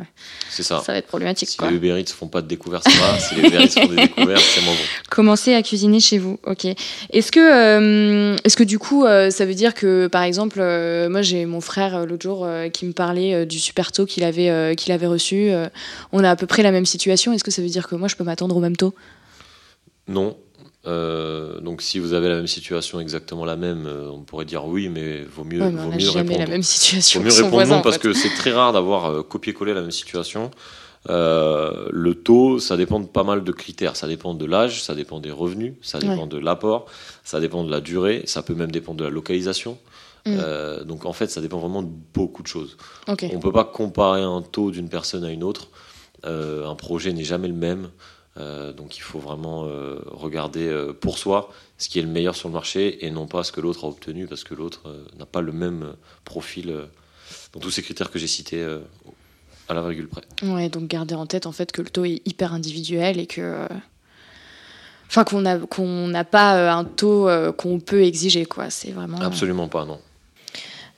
C'est 0.51 0.63
ça. 0.63 0.83
ça 0.85 0.93
va 0.93 0.99
être 0.99 1.07
problématique. 1.07 1.49
Si 1.49 1.57
quoi. 1.57 1.71
les 1.71 1.77
Uber 1.77 2.01
Eats 2.01 2.13
font 2.13 2.29
pas 2.29 2.43
de 2.43 2.47
découvertes, 2.47 2.89
ça 2.89 2.91
va. 2.91 3.19
Si 3.19 3.35
les 3.35 3.49
Uber 3.49 3.65
Eats 3.65 3.81
font 3.81 3.89
des 3.89 3.97
découvertes, 3.97 4.45
c'est 4.55 4.63
moins 4.63 4.75
bon. 4.75 4.81
Commencer 5.11 5.55
à 5.55 5.63
cuisiner 5.63 6.01
chez 6.01 6.19
vous, 6.19 6.39
ok. 6.45 6.67
Est-ce 7.11 7.33
que, 7.33 7.41
euh, 7.41 8.37
est-ce 8.45 8.57
que 8.57 8.65
du 8.65 8.79
coup, 8.79 9.05
ça 9.05 9.45
veut 9.45 9.55
dire 9.55 9.75
que, 9.75 10.07
par 10.07 10.23
exemple, 10.23 10.59
moi 11.11 11.23
j'ai 11.23 11.47
mon 11.47 11.61
frère 11.61 12.07
l'autre 12.07 12.23
jour 12.23 12.47
qui 12.73 12.87
me 12.87 12.93
parlait 12.93 13.47
du 13.47 13.59
super 13.59 13.93
taux 13.93 14.07
qu'il 14.07 14.25
avait, 14.25 14.77
qu'il 14.77 14.93
avait 14.93 15.07
reçu. 15.07 15.51
on 16.13 16.23
a 16.25 16.31
à 16.31 16.37
peu 16.37 16.47
près 16.47 16.63
la 16.63 16.71
même 16.71 16.87
situation. 16.87 17.33
Est-ce 17.33 17.45
que 17.45 17.51
ça 17.51 17.63
veut 17.63 17.69
dire 17.69 17.89
que 17.89 17.95
moi 17.95 18.09
je 18.09 18.17
peux 18.17 18.25
m'attendre 18.25 18.57
au 18.57 18.61
même 18.61 18.77
taux? 18.77 18.95
Non. 20.09 20.37
Euh, 20.89 21.61
donc 21.61 21.83
si 21.83 21.99
vous 21.99 22.15
avez 22.15 22.29
la 22.29 22.37
même 22.37 22.47
situation, 22.47 22.99
exactement 22.99 23.45
la 23.45 23.57
même, 23.57 23.85
euh, 23.87 24.09
on 24.11 24.21
pourrait 24.21 24.47
dire 24.47 24.65
oui, 24.67 24.89
mais 24.89 25.23
vaut 25.23 25.45
mieux, 25.45 25.61
Ouais, 25.61 25.71
mais 25.71 25.83
vaut 25.83 25.93
mieux 25.93 26.11
répondre. 26.11 26.39
la 26.39 26.47
même 26.47 26.63
situation 26.63 27.21
vaut 27.21 27.27
mieux 27.27 27.33
répondre 27.35 27.53
voisin. 27.53 27.75
non 27.75 27.81
en 27.81 27.83
parce 27.83 27.97
fait. 27.97 28.03
que 28.03 28.13
c'est 28.15 28.35
très 28.35 28.53
rare 28.53 28.73
d'avoir 28.73 29.07
euh, 29.07 29.23
copié-collé 29.23 29.75
la 29.75 29.83
même 29.83 29.91
situation. 29.91 30.51
Euh, 31.11 31.89
le 31.91 32.15
taux, 32.15 32.59
ça 32.59 32.77
dépend 32.77 33.01
de 33.01 33.07
pas 33.07 33.23
mal 33.23 33.45
de 33.45 33.53
critères. 33.53 33.97
Ça 33.97 34.09
dépend 34.09 34.35
de 34.35 34.45
l'âge, 34.47 34.83
ça 34.83 34.95
dépend 34.95 35.21
des 35.21 35.31
revenus, 35.31 35.75
ça 35.83 35.99
dépend 35.99 36.27
de 36.27 36.39
l'apport, 36.39 36.87
ça 37.23 37.39
dépend 37.39 37.65
de 37.65 37.71
la 37.71 37.81
durée, 37.81 38.23
ça 38.27 38.43
peut 38.43 38.55
même 38.55 38.71
dépendre 38.71 38.99
de 38.99 39.05
la 39.05 39.11
localisation. 39.11 39.79
Mm. 40.27 40.85
Donc 40.85 41.07
en 41.07 41.13
fait, 41.13 41.29
ça 41.29 41.41
dépend 41.41 41.59
vraiment 41.59 41.83
de 41.83 41.89
beaucoup 42.13 42.43
de 42.43 42.49
choses. 42.49 42.77
On 43.07 43.13
ne 43.13 43.39
peut 43.41 43.53
pas 43.53 43.65
comparer 43.65 44.23
un 44.23 44.43
taux 44.43 44.71
d'une 44.71 44.89
personne 44.89 45.25
à 45.25 45.31
une 45.31 45.45
autre. 45.45 45.69
Un 46.25 46.75
projet 46.75 47.13
n'est 47.13 47.25
jamais 47.25 47.49
le 47.49 47.55
même. 47.55 47.89
Euh, 48.39 48.73
donc 48.73 48.97
il 48.97 49.01
faut 49.01 49.19
vraiment 49.19 49.65
euh, 49.67 49.99
regarder 50.07 50.69
euh, 50.69 50.93
pour 50.93 51.19
soi 51.19 51.51
ce 51.77 51.89
qui 51.89 51.99
est 51.99 52.03
le 52.03 52.09
meilleur 52.09 52.37
sur 52.37 52.49
le 52.49 52.55
marché 52.55 53.05
et 53.05 53.11
non 53.11 53.27
pas 53.27 53.43
ce 53.43 53.51
que 53.51 53.61
l'autre 53.61 53.85
a 53.85 53.89
obtenu 53.89 54.27
parce 54.27 54.45
que 54.45 54.55
l'autre 54.55 54.83
euh, 54.87 55.05
n'a 55.19 55.27
pas 55.27 55.41
le 55.41 55.51
même 55.51 55.95
profil 56.25 56.71
euh, 56.71 56.85
dans 57.53 57.59
tous 57.61 57.71
ces 57.73 57.83
critères 57.83 58.11
que 58.13 58.19
j'ai 58.19 58.29
cités 58.29 58.63
euh, 58.63 58.79
à 59.69 59.75
la 59.75 59.81
virgule 59.83 60.09
près. 60.09 60.23
Ouais, 60.43 60.69
donc 60.69 60.87
garder 60.89 61.15
en 61.17 61.27
tête 61.27 61.47
en 61.47 61.53
fait 61.53 61.73
que 61.73 61.83
le 61.83 61.91
taux 61.91 62.05
est 62.05 62.23
hyper 62.27 62.53
individuel 62.55 63.19
et 63.19 63.27
que. 63.27 63.67
Enfin, 65.09 65.25
qu'on 65.25 65.45
a- 65.47 65.59
qu'on 65.59 66.07
n'a 66.09 66.25
pas 66.25 66.71
un 66.73 66.85
taux 66.85 67.29
qu'on 67.57 67.81
peut 67.81 68.03
exiger, 68.03 68.45
quoi. 68.45 68.69
C'est 68.71 68.91
vraiment. 68.93 69.19
Absolument 69.21 69.67
pas, 69.69 69.85
non. 69.87 69.99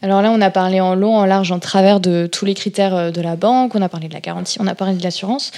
Alors 0.02 0.20
là, 0.22 0.30
on 0.32 0.40
a 0.40 0.50
parlé 0.50 0.80
en 0.80 0.94
long, 0.94 1.16
en 1.16 1.26
large, 1.26 1.52
en 1.52 1.58
travers 1.60 2.00
de 2.00 2.26
tous 2.30 2.44
les 2.44 2.54
critères 2.54 3.12
de 3.12 3.20
la 3.20 3.36
banque, 3.36 3.74
on 3.76 3.82
a 3.82 3.88
parlé 3.88 4.08
de 4.08 4.14
la 4.14 4.20
garantie, 4.20 4.58
on 4.60 4.66
a 4.66 4.74
parlé 4.74 4.94
de 4.96 5.02
l'assurance. 5.02 5.52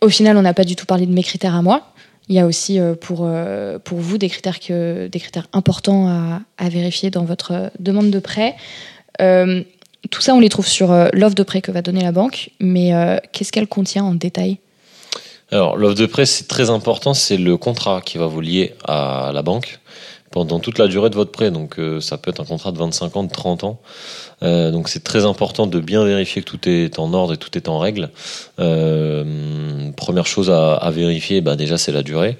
Au 0.00 0.08
final, 0.08 0.36
on 0.36 0.42
n'a 0.42 0.54
pas 0.54 0.64
du 0.64 0.76
tout 0.76 0.86
parlé 0.86 1.06
de 1.06 1.12
mes 1.12 1.22
critères 1.22 1.54
à 1.54 1.62
moi. 1.62 1.92
Il 2.28 2.34
y 2.34 2.40
a 2.40 2.46
aussi 2.46 2.80
euh, 2.80 2.94
pour, 2.94 3.20
euh, 3.22 3.78
pour 3.78 3.98
vous 3.98 4.18
des 4.18 4.28
critères, 4.28 4.58
que, 4.58 5.06
des 5.06 5.20
critères 5.20 5.46
importants 5.52 6.08
à, 6.08 6.40
à 6.58 6.68
vérifier 6.68 7.10
dans 7.10 7.24
votre 7.24 7.52
euh, 7.52 7.68
demande 7.78 8.10
de 8.10 8.18
prêt. 8.18 8.56
Tout 10.10 10.20
ça, 10.20 10.34
on 10.34 10.40
les 10.40 10.48
trouve 10.48 10.68
sur 10.68 10.94
l'offre 11.14 11.34
de 11.34 11.42
prêt 11.42 11.60
que 11.60 11.72
va 11.72 11.82
donner 11.82 12.02
la 12.02 12.12
banque, 12.12 12.50
mais 12.60 12.92
qu'est-ce 13.32 13.50
qu'elle 13.50 13.66
contient 13.66 14.04
en 14.04 14.14
détail? 14.14 14.58
Alors, 15.50 15.76
l'offre 15.76 15.96
de 15.96 16.06
prêt, 16.06 16.26
c'est 16.26 16.46
très 16.46 16.70
important, 16.70 17.12
c'est 17.12 17.38
le 17.38 17.56
contrat 17.56 18.02
qui 18.04 18.16
va 18.16 18.26
vous 18.26 18.40
lier 18.40 18.74
à 18.84 19.32
la 19.34 19.42
banque 19.42 19.80
pendant 20.30 20.60
toute 20.60 20.78
la 20.78 20.86
durée 20.86 21.10
de 21.10 21.16
votre 21.16 21.32
prêt. 21.32 21.50
Donc, 21.50 21.80
ça 22.00 22.18
peut 22.18 22.30
être 22.30 22.40
un 22.40 22.44
contrat 22.44 22.70
de 22.70 22.78
25 22.78 23.16
ans, 23.16 23.24
de 23.24 23.32
30 23.32 23.64
ans. 23.64 23.80
Donc, 24.42 24.90
c'est 24.90 25.02
très 25.02 25.24
important 25.24 25.66
de 25.66 25.80
bien 25.80 26.04
vérifier 26.04 26.42
que 26.42 26.46
tout 26.46 26.68
est 26.68 27.00
en 27.00 27.12
ordre 27.12 27.32
et 27.32 27.36
tout 27.36 27.56
est 27.58 27.68
en 27.68 27.80
règle. 27.80 28.10
Première 29.96 30.26
chose 30.26 30.50
à, 30.50 30.74
à 30.74 30.90
vérifier, 30.90 31.40
bah, 31.40 31.56
déjà, 31.56 31.76
c'est 31.78 31.92
la 31.92 32.02
durée. 32.02 32.36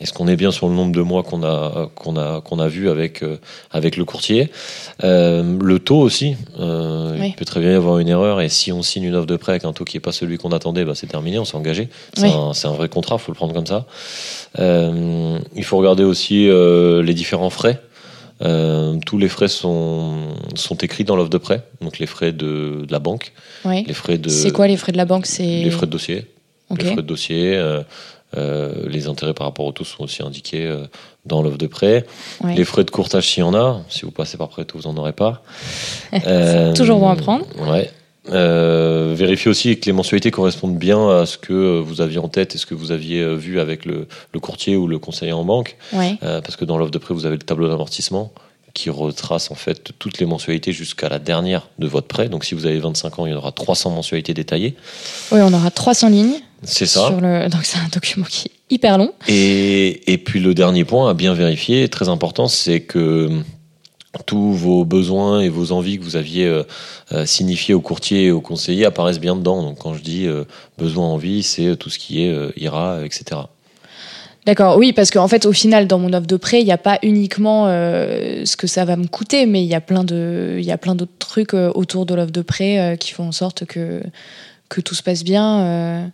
Est-ce 0.00 0.14
qu'on 0.14 0.28
est 0.28 0.36
bien 0.36 0.50
sur 0.50 0.66
le 0.68 0.74
nombre 0.74 0.92
de 0.92 1.02
mois 1.02 1.22
qu'on 1.22 1.42
a 1.42 1.90
qu'on 1.94 2.16
a 2.16 2.40
qu'on 2.40 2.58
a 2.58 2.68
vu 2.68 2.88
avec 2.88 3.22
euh, 3.22 3.36
avec 3.70 3.98
le 3.98 4.06
courtier? 4.06 4.50
Euh, 5.04 5.58
Le 5.60 5.78
taux 5.78 5.98
aussi. 6.00 6.36
Euh, 6.58 7.18
Oui. 7.20 7.28
Il 7.28 7.34
peut 7.34 7.44
très 7.44 7.60
bien 7.60 7.72
y 7.72 7.74
avoir 7.74 7.98
une 7.98 8.08
erreur 8.08 8.40
et 8.40 8.48
si 8.48 8.72
on 8.72 8.82
signe 8.82 9.02
une 9.04 9.14
offre 9.14 9.26
de 9.26 9.36
prêt 9.36 9.52
avec 9.52 9.64
un 9.66 9.74
taux 9.74 9.84
qui 9.84 9.98
est 9.98 10.00
pas 10.00 10.12
celui 10.12 10.38
qu'on 10.38 10.52
attendait, 10.52 10.86
bah, 10.86 10.94
c'est 10.94 11.06
terminé, 11.06 11.38
on 11.38 11.44
s'est 11.44 11.56
engagé. 11.56 11.90
C'est 12.14 12.22
Oui. 12.28 12.32
un, 12.34 12.54
c'est 12.54 12.66
un 12.66 12.72
vrai 12.72 12.88
contrat, 12.88 13.18
faut 13.18 13.30
le 13.30 13.36
prendre 13.36 13.52
comme 13.52 13.66
ça. 13.66 13.84
Euh, 14.58 15.38
il 15.54 15.64
faut 15.64 15.76
regarder 15.76 16.04
aussi 16.04 16.48
euh, 16.48 17.02
les 17.02 17.12
différents 17.14 17.50
frais. 17.50 17.80
Euh, 18.42 18.96
tous 19.04 19.18
les 19.18 19.28
frais 19.28 19.48
sont, 19.48 20.28
sont 20.54 20.76
écrits 20.76 21.04
dans 21.04 21.14
l'offre 21.14 21.28
de 21.28 21.36
prêt, 21.36 21.62
donc 21.82 21.98
les 21.98 22.06
frais 22.06 22.32
de, 22.32 22.86
de 22.86 22.90
la 22.90 22.98
banque, 22.98 23.32
Oui. 23.66 23.84
les 23.86 23.92
frais 23.92 24.16
de 24.16 24.30
C'est 24.30 24.50
quoi 24.50 24.66
les 24.66 24.78
frais 24.78 24.92
de 24.92 24.96
la 24.96 25.04
banque? 25.04 25.26
C'est 25.26 25.42
les 25.62 25.70
frais 25.70 25.84
de 25.84 25.90
dossier, 25.92 26.24
Les 26.78 26.84
frais 26.84 26.96
de 26.96 27.00
dossier, 27.02 27.56
euh, 27.56 27.82
euh, 28.36 28.72
les 28.86 29.08
intérêts 29.08 29.34
par 29.34 29.46
rapport 29.46 29.66
au 29.66 29.72
taux 29.72 29.84
sont 29.84 30.04
aussi 30.04 30.22
indiqués 30.22 30.66
euh, 30.66 30.84
dans 31.26 31.42
l'offre 31.42 31.58
de 31.58 31.66
prêt. 31.66 32.06
Ouais. 32.42 32.54
Les 32.54 32.64
frais 32.64 32.84
de 32.84 32.90
courtage 32.90 33.28
s'il 33.28 33.40
y 33.40 33.44
en 33.44 33.54
a, 33.54 33.82
si 33.88 34.02
vous 34.02 34.12
passez 34.12 34.36
par 34.36 34.48
prêt, 34.48 34.64
vous 34.72 34.86
en 34.86 34.96
aurez 34.96 35.12
pas. 35.12 35.42
C'est 36.12 36.74
toujours 36.74 37.00
bon 37.00 37.08
à 37.08 37.16
prendre. 37.16 37.44
Ouais. 37.58 37.90
Euh, 38.28 39.14
vérifiez 39.16 39.50
aussi 39.50 39.80
que 39.80 39.86
les 39.86 39.92
mensualités 39.92 40.30
correspondent 40.30 40.78
bien 40.78 41.08
à 41.08 41.26
ce 41.26 41.38
que 41.38 41.80
vous 41.80 42.00
aviez 42.00 42.18
en 42.18 42.28
tête 42.28 42.54
et 42.54 42.58
ce 42.58 42.66
que 42.66 42.74
vous 42.74 42.92
aviez 42.92 43.34
vu 43.34 43.58
avec 43.58 43.84
le, 43.84 44.06
le 44.32 44.40
courtier 44.40 44.76
ou 44.76 44.86
le 44.86 44.98
conseiller 44.98 45.32
en 45.32 45.44
banque. 45.44 45.76
Ouais. 45.92 46.16
Euh, 46.22 46.40
parce 46.40 46.56
que 46.56 46.64
dans 46.64 46.78
l'offre 46.78 46.92
de 46.92 46.98
prêt, 46.98 47.14
vous 47.14 47.26
avez 47.26 47.36
le 47.36 47.42
tableau 47.42 47.68
d'amortissement 47.68 48.32
qui 48.74 48.90
retrace 48.90 49.50
en 49.50 49.54
fait 49.54 49.92
toutes 49.98 50.18
les 50.18 50.26
mensualités 50.26 50.72
jusqu'à 50.72 51.08
la 51.08 51.18
dernière 51.18 51.68
de 51.78 51.86
votre 51.86 52.06
prêt. 52.06 52.28
Donc 52.28 52.44
si 52.44 52.54
vous 52.54 52.66
avez 52.66 52.78
25 52.78 53.18
ans, 53.18 53.26
il 53.26 53.32
y 53.32 53.34
aura 53.34 53.52
300 53.52 53.90
mensualités 53.90 54.34
détaillées. 54.34 54.74
Oui, 55.32 55.40
on 55.42 55.52
aura 55.52 55.70
300 55.70 56.08
lignes. 56.08 56.40
C'est 56.62 56.86
ça. 56.86 57.08
Sur 57.08 57.20
le... 57.20 57.48
Donc 57.48 57.64
c'est 57.64 57.78
un 57.78 57.88
document 57.92 58.26
qui 58.28 58.48
est 58.48 58.74
hyper 58.74 58.98
long. 58.98 59.12
Et, 59.28 60.12
et 60.12 60.18
puis 60.18 60.40
le 60.40 60.54
dernier 60.54 60.84
point 60.84 61.10
à 61.10 61.14
bien 61.14 61.34
vérifier, 61.34 61.88
très 61.88 62.08
important, 62.08 62.48
c'est 62.48 62.80
que 62.80 63.42
tous 64.26 64.52
vos 64.52 64.84
besoins 64.84 65.40
et 65.40 65.48
vos 65.48 65.72
envies 65.72 65.98
que 65.98 66.04
vous 66.04 66.16
aviez 66.16 66.46
euh, 66.46 66.64
euh, 67.12 67.26
signifiés 67.26 67.74
au 67.74 67.80
courtier 67.80 68.24
et 68.24 68.30
au 68.30 68.40
conseiller 68.40 68.84
apparaissent 68.84 69.20
bien 69.20 69.36
dedans. 69.36 69.62
Donc 69.62 69.78
quand 69.78 69.94
je 69.94 70.02
dis 70.02 70.26
euh, 70.26 70.44
besoin, 70.78 71.06
envie, 71.06 71.42
c'est 71.42 71.76
tout 71.76 71.90
ce 71.90 71.98
qui 71.98 72.22
est 72.22 72.34
IRA, 72.56 73.04
etc. 73.04 73.42
D'accord, 74.46 74.78
oui, 74.78 74.92
parce 74.92 75.10
qu'en 75.10 75.28
fait, 75.28 75.44
au 75.44 75.52
final, 75.52 75.86
dans 75.86 75.98
mon 75.98 76.12
offre 76.12 76.26
de 76.26 76.36
prêt, 76.36 76.60
il 76.60 76.64
n'y 76.64 76.72
a 76.72 76.78
pas 76.78 76.98
uniquement 77.02 77.66
ce 77.66 78.56
que 78.56 78.66
ça 78.66 78.84
va 78.84 78.96
me 78.96 79.06
coûter, 79.06 79.46
mais 79.46 79.62
il 79.62 79.68
y 79.68 79.74
a 79.74 79.80
plein 79.80 80.02
de, 80.02 80.56
il 80.58 80.64
y 80.64 80.72
a 80.72 80.78
plein 80.78 80.94
d'autres 80.94 81.18
trucs 81.18 81.52
autour 81.54 82.06
de 82.06 82.14
l'offre 82.14 82.32
de 82.32 82.42
prêt 82.42 82.96
qui 82.98 83.12
font 83.12 83.28
en 83.28 83.32
sorte 83.32 83.66
que 83.66 84.02
que 84.70 84.80
tout 84.80 84.94
se 84.94 85.02
passe 85.02 85.24
bien 85.24 86.10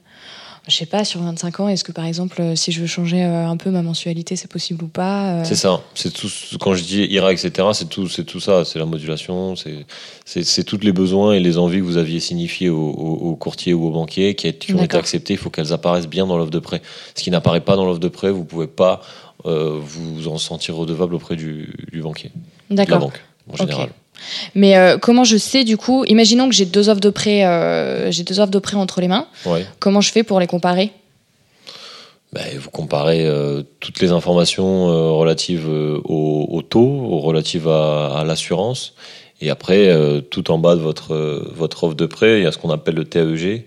je 0.69 0.75
sais 0.75 0.87
pas, 0.87 1.05
sur 1.05 1.21
25 1.21 1.61
ans, 1.61 1.69
est-ce 1.69 1.85
que 1.85 1.93
par 1.93 2.05
exemple, 2.05 2.41
euh, 2.41 2.57
si 2.57 2.73
je 2.73 2.81
veux 2.81 2.87
changer 2.87 3.25
euh, 3.25 3.47
un 3.47 3.57
peu 3.57 3.71
ma 3.71 3.83
mensualité, 3.83 4.35
c'est 4.35 4.51
possible 4.51 4.85
ou 4.85 4.89
pas 4.89 5.41
euh? 5.41 5.45
C'est 5.45 5.55
ça. 5.55 5.81
C'est 5.95 6.13
tout. 6.13 6.29
Quand 6.59 6.75
je 6.75 6.83
dis 6.83 7.05
IRA, 7.05 7.33
etc., 7.33 7.69
c'est 7.73 7.89
tout, 7.89 8.09
c'est 8.09 8.25
tout 8.25 8.41
ça. 8.41 8.65
C'est 8.65 8.81
la 8.81 8.85
modulation. 8.85 9.55
C'est, 10.25 10.65
tous 10.65 10.81
les 10.81 10.93
besoins 10.93 11.35
et 11.35 11.41
les 11.41 11.59
envies 11.59 11.79
que 11.79 11.85
vous 11.85 11.99
aviez 11.99 12.19
signifiés 12.19 12.69
au, 12.69 12.89
au, 12.89 13.37
courtier 13.37 13.75
ou 13.75 13.87
au 13.87 13.91
banquier 13.91 14.35
qui, 14.35 14.49
ont 14.75 14.83
été 14.83 14.97
acceptés. 14.97 15.35
Il 15.35 15.39
faut 15.39 15.51
qu'elles 15.51 15.73
apparaissent 15.73 16.09
bien 16.09 16.27
dans 16.27 16.37
l'offre 16.37 16.51
de 16.51 16.59
prêt. 16.59 16.83
Ce 17.15 17.23
qui 17.23 17.31
n'apparaît 17.31 17.61
pas 17.61 17.77
dans 17.77 17.87
l'offre 17.87 18.01
de 18.01 18.09
prêt, 18.09 18.31
vous 18.31 18.45
pouvez 18.45 18.67
pas 18.67 19.01
vous 19.45 20.27
en 20.27 20.39
sentir 20.39 20.75
redevable 20.75 21.15
auprès 21.15 21.37
du, 21.37 21.73
banquier, 22.03 22.33
de 22.71 22.77
la 22.77 22.99
banque 22.99 23.23
en 23.53 23.57
général. 23.57 23.91
Mais 24.55 24.77
euh, 24.77 24.99
comment 24.99 25.25
je 25.25 25.37
sais 25.37 25.65
du 25.65 25.77
coup 25.77 26.05
Imaginons 26.07 26.49
que 26.49 26.55
j'ai 26.55 26.65
deux 26.65 26.89
offres 26.89 27.01
de 27.01 27.11
prêt, 27.11 27.45
euh, 27.45 28.11
j'ai 28.11 28.23
deux 28.23 28.41
offres 28.41 28.51
de 28.51 28.59
prêt 28.59 28.77
entre 28.77 29.01
les 29.01 29.09
mains. 29.09 29.27
Comment 29.79 30.01
je 30.01 30.11
fais 30.11 30.23
pour 30.23 30.41
les 30.41 30.47
comparer? 30.47 30.91
Ben, 32.33 32.59
vous 32.59 32.71
comparez 32.71 33.25
euh, 33.25 33.63
toutes 33.81 34.01
les 34.01 34.13
informations 34.13 34.87
relatives 35.17 35.69
au, 35.69 36.63
taux, 36.69 37.19
relatives 37.21 37.69
à, 37.69 38.19
à 38.19 38.25
l'assurance, 38.25 38.95
et 39.41 39.51
après, 39.51 39.95
tout 40.31 40.51
en 40.51 40.59
bas 40.59 40.77
de 40.77 40.81
votre, 40.81 41.15
votre 41.55 41.85
offre 41.85 41.95
de 41.95 42.07
prêt, 42.07 42.41
il 42.41 42.45
y 42.45 42.47
a 42.47 42.53
ce 42.53 42.59
qu'on 42.59 42.71
appelle 42.71 42.95
le 42.95 43.05
TAEG, 43.05 43.67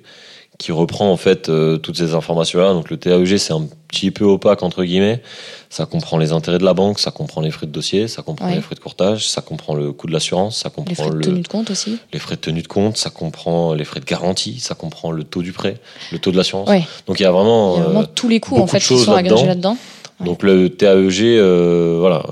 qui 0.59 0.73
reprend 0.73 1.09
en 1.09 1.15
fait 1.15 1.47
euh, 1.47 1.77
toutes 1.77 1.97
ces 1.97 2.13
informations-là. 2.13 2.73
Donc 2.73 2.89
le 2.89 2.97
TAEG, 2.97 3.37
c'est 3.37 3.53
un 3.53 3.65
petit 3.87 4.11
peu 4.11 4.25
opaque 4.25 4.61
entre 4.61 4.83
guillemets. 4.83 5.23
Ça 5.69 5.85
comprend 5.85 6.17
les 6.17 6.33
intérêts 6.33 6.57
de 6.57 6.65
la 6.65 6.73
banque, 6.73 6.99
ça 6.99 7.11
comprend 7.11 7.39
les 7.39 7.49
frais 7.49 7.65
de 7.65 7.71
dossier, 7.71 8.09
ça 8.09 8.23
comprend 8.23 8.47
les 8.47 8.59
frais 8.59 8.75
de 8.75 8.79
courtage, 8.79 9.27
ça 9.27 9.41
comprend 9.41 9.73
le 9.73 9.93
coût 9.93 10.07
de 10.07 10.11
l'assurance, 10.11 10.57
ça 10.57 10.69
comprend 10.69 10.89
les 10.89 10.95
frais 10.95 11.17
de 11.17 11.21
tenue 11.21 11.41
de 11.41 11.47
compte 11.47 11.71
aussi. 11.71 11.97
Les 12.11 12.19
frais 12.19 12.35
de 12.35 12.41
tenue 12.41 12.61
de 12.61 12.67
compte, 12.67 12.97
ça 12.97 13.09
comprend 13.09 13.73
les 13.73 13.85
frais 13.85 14.01
de 14.01 14.05
garantie, 14.05 14.59
ça 14.59 14.75
comprend 14.75 15.11
le 15.11 15.23
taux 15.23 15.41
du 15.41 15.53
prêt, 15.53 15.77
le 16.11 16.19
taux 16.19 16.31
de 16.31 16.37
l'assurance. 16.37 16.69
Donc 17.07 17.19
il 17.19 17.23
y 17.23 17.25
a 17.25 17.31
vraiment, 17.31 17.75
il 17.75 17.77
y 17.77 17.81
a 17.81 17.85
vraiment 17.85 18.01
euh, 18.01 18.13
tous 18.13 18.27
les 18.27 18.41
coûts 18.41 18.57
en 18.57 18.67
fait 18.67 18.79
qui 18.79 18.97
sont 18.97 19.13
agrégés 19.13 19.47
là-dedans. 19.47 19.77
Donc 20.19 20.43
le 20.43 20.69
TAEG, 20.69 21.21
euh, 21.21 21.97
voilà, 21.99 22.23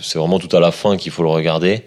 c'est 0.00 0.18
vraiment 0.18 0.38
tout 0.38 0.56
à 0.56 0.60
la 0.60 0.70
fin 0.70 0.96
qu'il 0.96 1.12
faut 1.12 1.22
le 1.22 1.28
regarder 1.28 1.84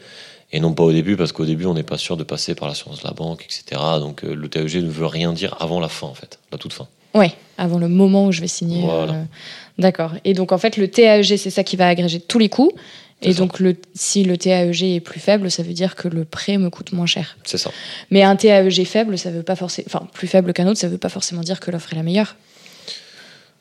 et 0.51 0.59
non 0.59 0.73
pas 0.73 0.83
au 0.83 0.91
début, 0.91 1.17
parce 1.17 1.31
qu'au 1.31 1.45
début, 1.45 1.65
on 1.65 1.73
n'est 1.73 1.83
pas 1.83 1.97
sûr 1.97 2.15
de 2.15 2.23
passer 2.23 2.55
par 2.55 2.67
l'assurance 2.67 3.01
de 3.01 3.07
la 3.07 3.13
banque, 3.13 3.43
etc. 3.43 3.81
Donc 3.99 4.23
euh, 4.23 4.33
le 4.33 4.47
TAEG 4.47 4.77
ne 4.77 4.89
veut 4.89 5.05
rien 5.05 5.33
dire 5.33 5.55
avant 5.59 5.79
la 5.79 5.89
fin, 5.89 6.07
en 6.07 6.13
fait, 6.13 6.39
la 6.51 6.57
toute 6.57 6.73
fin. 6.73 6.87
Oui, 7.13 7.27
avant 7.57 7.79
le 7.79 7.87
moment 7.87 8.27
où 8.27 8.31
je 8.31 8.41
vais 8.41 8.47
signer. 8.47 8.87
Euh, 8.89 9.23
d'accord. 9.77 10.13
Et 10.23 10.33
donc, 10.33 10.51
en 10.51 10.57
fait, 10.57 10.77
le 10.77 10.87
TAEG, 10.87 11.37
c'est 11.37 11.49
ça 11.49 11.63
qui 11.63 11.75
va 11.75 11.87
agréger 11.87 12.19
tous 12.19 12.39
les 12.39 12.49
coûts. 12.49 12.71
Et 13.23 13.33
donc, 13.33 13.59
le, 13.59 13.75
si 13.95 14.23
le 14.23 14.37
TAEG 14.37 14.83
est 14.83 14.99
plus 14.99 15.19
faible, 15.19 15.49
ça 15.49 15.63
veut 15.63 15.73
dire 15.73 15.95
que 15.95 16.07
le 16.07 16.23
prêt 16.23 16.59
me 16.59 16.69
coûte 16.69 16.91
moins 16.91 17.07
cher. 17.07 17.35
C'est 17.45 17.57
ça. 17.57 17.71
Mais 18.11 18.21
un 18.21 18.35
TAEG 18.35 18.85
faible, 18.85 19.17
ça 19.17 19.31
veut 19.31 19.41
pas 19.41 19.55
forcément, 19.55 19.87
enfin, 19.87 20.07
plus 20.13 20.27
faible 20.27 20.53
qu'un 20.53 20.67
autre, 20.67 20.79
ça 20.79 20.87
veut 20.87 20.99
pas 20.99 21.09
forcément 21.09 21.41
dire 21.41 21.59
que 21.59 21.71
l'offre 21.71 21.91
est 21.93 21.95
la 21.95 22.03
meilleure. 22.03 22.35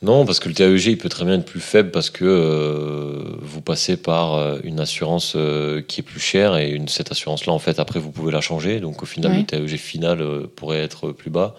Non, 0.03 0.27
parce 0.27 0.41
que 0.41 0.49
le 0.49 0.55
TAEG, 0.55 0.87
il 0.87 0.99
peut 0.99 1.09
très 1.09 1.25
bien 1.25 1.35
être 1.35 1.47
plus 1.47 1.61
faible 1.61 1.91
parce 1.91 2.11
que 2.11 2.25
euh, 2.25 3.37
vous 3.41 3.63
passez 3.63 3.97
par 3.97 4.35
euh, 4.35 4.59
une 4.63 4.79
assurance 4.79 5.33
euh, 5.37 5.81
qui 5.81 6.01
est 6.01 6.03
plus 6.03 6.21
chère 6.21 6.57
et 6.57 6.71
une, 6.71 6.87
cette 6.89 7.11
assurance-là, 7.11 7.53
en 7.53 7.59
fait, 7.59 7.79
après, 7.79 7.99
vous 7.99 8.11
pouvez 8.11 8.31
la 8.31 8.43
changer. 8.43 8.81
Donc, 8.81 9.03
au 9.03 9.07
final, 9.07 9.35
le 9.35 9.45
TAEG 9.45 9.79
final 9.79 10.49
pourrait 10.55 10.83
être 10.83 11.13
plus 11.13 11.31
bas. 11.31 11.55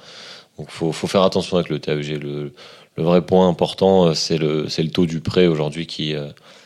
Donc, 0.59 0.67
il 0.69 0.73
faut, 0.73 0.91
faut, 0.91 1.07
faire 1.07 1.23
attention 1.23 1.57
avec 1.57 1.69
le 1.69 1.79
TAEG. 1.79 2.21
Le, 2.21 2.53
le 2.95 3.03
vrai 3.03 3.21
point 3.21 3.47
important, 3.47 4.13
c'est 4.13 4.37
le, 4.37 4.65
le 4.65 4.89
taux 4.89 5.07
du 5.07 5.19
prêt 5.19 5.47
aujourd'hui 5.47 5.87
qui, 5.87 6.13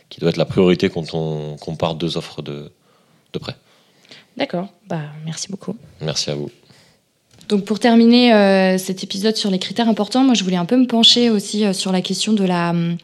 qui 0.09 0.19
doit 0.19 0.29
être 0.29 0.37
la 0.37 0.45
priorité 0.45 0.89
quand 0.89 1.13
on 1.13 1.55
compare 1.57 1.95
deux 1.95 2.17
offres 2.17 2.41
de, 2.41 2.71
de 3.33 3.39
prêt. 3.39 3.55
D'accord. 4.37 4.67
Bah, 4.87 5.01
merci 5.25 5.49
beaucoup. 5.49 5.75
Merci 6.01 6.31
à 6.31 6.35
vous. 6.35 6.51
Donc 7.51 7.65
pour 7.65 7.79
terminer 7.79 8.33
euh, 8.33 8.77
cet 8.77 9.03
épisode 9.03 9.35
sur 9.35 9.51
les 9.51 9.59
critères 9.59 9.89
importants, 9.89 10.23
moi 10.23 10.35
je 10.35 10.45
voulais 10.45 10.55
un 10.55 10.63
peu 10.63 10.77
me 10.77 10.87
pencher 10.87 11.29
aussi 11.29 11.65
euh, 11.65 11.73
sur 11.73 11.91
la 11.91 11.99
question 11.99 12.31
de 12.31 12.45
la, 12.45 12.69
hum, 12.69 12.95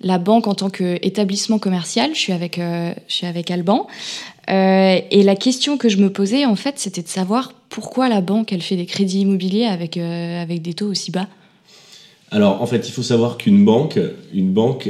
la 0.00 0.18
banque 0.18 0.46
en 0.46 0.54
tant 0.54 0.70
qu'établissement 0.70 1.58
commercial. 1.58 2.10
Je 2.14 2.20
suis 2.20 2.32
avec, 2.32 2.60
euh, 2.60 2.94
je 3.08 3.14
suis 3.14 3.26
avec 3.26 3.50
Alban. 3.50 3.88
et 4.46 5.22
la 5.24 5.34
question 5.34 5.76
que 5.76 5.88
je 5.88 5.96
me 5.96 6.08
posais 6.08 6.44
en 6.46 6.54
fait, 6.54 6.78
c'était 6.78 7.02
de 7.02 7.08
savoir 7.08 7.52
pourquoi 7.68 8.08
la 8.08 8.20
banque 8.20 8.52
elle 8.52 8.62
fait 8.62 8.76
des 8.76 8.86
crédits 8.86 9.22
immobiliers 9.22 9.64
avec, 9.64 9.96
avec 9.96 10.62
des 10.62 10.74
taux 10.74 10.86
aussi 10.86 11.10
bas. 11.10 11.26
Alors 12.30 12.62
en 12.62 12.66
fait, 12.66 12.88
il 12.88 12.92
faut 12.92 13.02
savoir 13.02 13.38
qu'une 13.38 13.64
banque, 13.64 13.98
une 14.32 14.52
banque, 14.52 14.88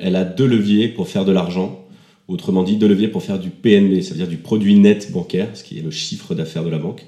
elle 0.00 0.16
a 0.16 0.24
deux 0.24 0.46
leviers 0.46 0.88
pour 0.88 1.08
faire 1.08 1.26
de 1.26 1.32
l'argent. 1.32 1.84
Autrement 2.28 2.62
dit, 2.62 2.76
deux 2.76 2.88
leviers 2.88 3.08
pour 3.08 3.22
faire 3.22 3.38
du 3.38 3.50
PNB, 3.50 4.00
c'est-à-dire 4.00 4.28
du 4.28 4.38
produit 4.38 4.74
net 4.74 5.12
bancaire, 5.12 5.48
ce 5.52 5.64
qui 5.64 5.78
est 5.78 5.82
le 5.82 5.90
chiffre 5.90 6.34
d'affaires 6.34 6.64
de 6.64 6.70
la 6.70 6.78
banque. 6.78 7.04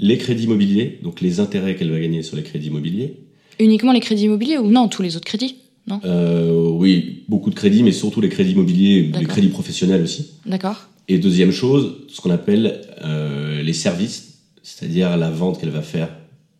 Les 0.00 0.18
crédits 0.18 0.44
immobiliers, 0.44 0.98
donc 1.02 1.20
les 1.20 1.40
intérêts 1.40 1.76
qu'elle 1.76 1.90
va 1.90 2.00
gagner 2.00 2.22
sur 2.22 2.36
les 2.36 2.42
crédits 2.42 2.68
immobiliers. 2.68 3.16
Uniquement 3.58 3.92
les 3.92 4.00
crédits 4.00 4.24
immobiliers 4.24 4.58
ou 4.58 4.68
non, 4.70 4.88
tous 4.88 5.02
les 5.02 5.16
autres 5.16 5.26
crédits 5.26 5.56
non? 5.86 6.00
Euh, 6.04 6.68
Oui, 6.70 7.24
beaucoup 7.28 7.50
de 7.50 7.54
crédits, 7.54 7.82
mais 7.82 7.92
surtout 7.92 8.20
les 8.20 8.28
crédits 8.28 8.52
immobiliers, 8.52 9.10
les 9.18 9.26
crédits 9.26 9.48
professionnels 9.48 10.02
aussi. 10.02 10.32
D'accord. 10.46 10.88
Et 11.08 11.18
deuxième 11.18 11.52
chose, 11.52 11.96
ce 12.08 12.20
qu'on 12.20 12.30
appelle 12.30 12.82
euh, 13.02 13.62
les 13.62 13.72
services, 13.72 14.38
c'est-à-dire 14.62 15.16
la 15.16 15.30
vente 15.30 15.60
qu'elle 15.60 15.70
va 15.70 15.82
faire 15.82 16.08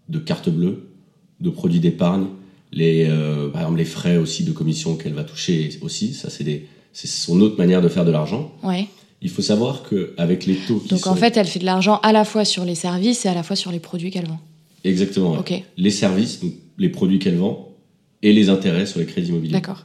de 0.09 0.19
cartes 0.19 0.49
bleues, 0.49 0.89
de 1.41 1.51
produits 1.51 1.81
d'épargne, 1.81 2.27
les, 2.73 3.07
euh, 3.09 3.49
par 3.49 3.63
exemple 3.63 3.79
les 3.79 3.85
frais 3.85 4.17
aussi 4.17 4.45
de 4.45 4.53
commission 4.53 4.97
qu'elle 4.97 5.15
va 5.15 5.25
toucher 5.25 5.71
aussi, 5.81 6.13
ça 6.13 6.29
c'est 6.31 6.67
son 6.93 7.41
autre 7.41 7.57
manière 7.57 7.83
de 7.83 7.89
faire 7.89 8.05
de 8.05 8.11
l'argent. 8.11 8.53
Ouais. 8.63 8.89
Il 9.23 9.31
faut 9.31 9.43
savoir 9.43 9.83
qu'avec 9.89 10.47
les 10.47 10.57
taux. 10.57 10.83
Donc 10.89 11.07
en 11.07 11.15
fait, 11.15 11.37
elle 11.37 11.47
fait 11.47 11.59
de 11.59 11.67
l'argent 11.67 12.01
à 12.03 12.13
la 12.13 12.25
fois 12.25 12.45
sur 12.45 12.65
les 12.65 12.75
services 12.75 13.27
et 13.27 13.29
à 13.29 13.35
la 13.35 13.43
fois 13.43 13.57
sur 13.57 13.71
les 13.71 13.81
produits 13.81 14.11
qu'elle 14.11 14.27
vend. 14.27 14.41
Exactement. 14.85 15.45
Les 15.77 15.91
services, 15.91 16.41
les 16.79 16.89
produits 16.89 17.19
qu'elle 17.19 17.37
vend, 17.37 17.71
et 18.23 18.33
les 18.33 18.49
intérêts 18.49 18.87
sur 18.87 19.01
les 19.01 19.07
crédits 19.07 19.29
immobiliers. 19.29 19.53
D'accord. 19.53 19.83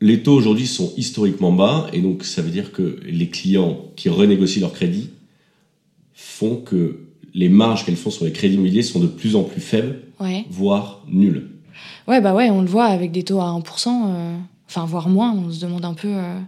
Les 0.00 0.22
taux 0.22 0.34
aujourd'hui 0.34 0.66
sont 0.66 0.92
historiquement 0.96 1.52
bas, 1.52 1.88
et 1.92 2.00
donc 2.00 2.24
ça 2.24 2.42
veut 2.42 2.50
dire 2.50 2.72
que 2.72 3.00
les 3.04 3.28
clients 3.28 3.78
qui 3.96 4.08
renégocient 4.08 4.60
leur 4.60 4.72
crédit 4.72 5.10
font 6.14 6.56
que 6.56 7.00
les 7.34 7.48
marges 7.48 7.84
qu'elles 7.84 7.96
font 7.96 8.10
sur 8.10 8.24
les 8.24 8.32
crédits 8.32 8.54
immobiliers 8.54 8.82
sont 8.82 9.00
de 9.00 9.06
plus 9.06 9.34
en 9.34 9.42
plus 9.42 9.60
faibles, 9.60 10.00
voire 10.50 11.04
nulles. 11.08 11.48
Ouais, 12.06 12.20
bah 12.20 12.34
ouais, 12.34 12.50
on 12.50 12.62
le 12.62 12.68
voit 12.68 12.86
avec 12.86 13.12
des 13.12 13.22
taux 13.22 13.40
à 13.40 13.46
1%, 13.46 13.88
euh, 13.88 14.36
enfin, 14.68 14.84
voire 14.86 15.08
moins, 15.08 15.32
on 15.32 15.50
se 15.50 15.60
demande 15.60 15.84
un 15.84 15.94
peu. 15.94 16.08
Euh, 16.08 16.38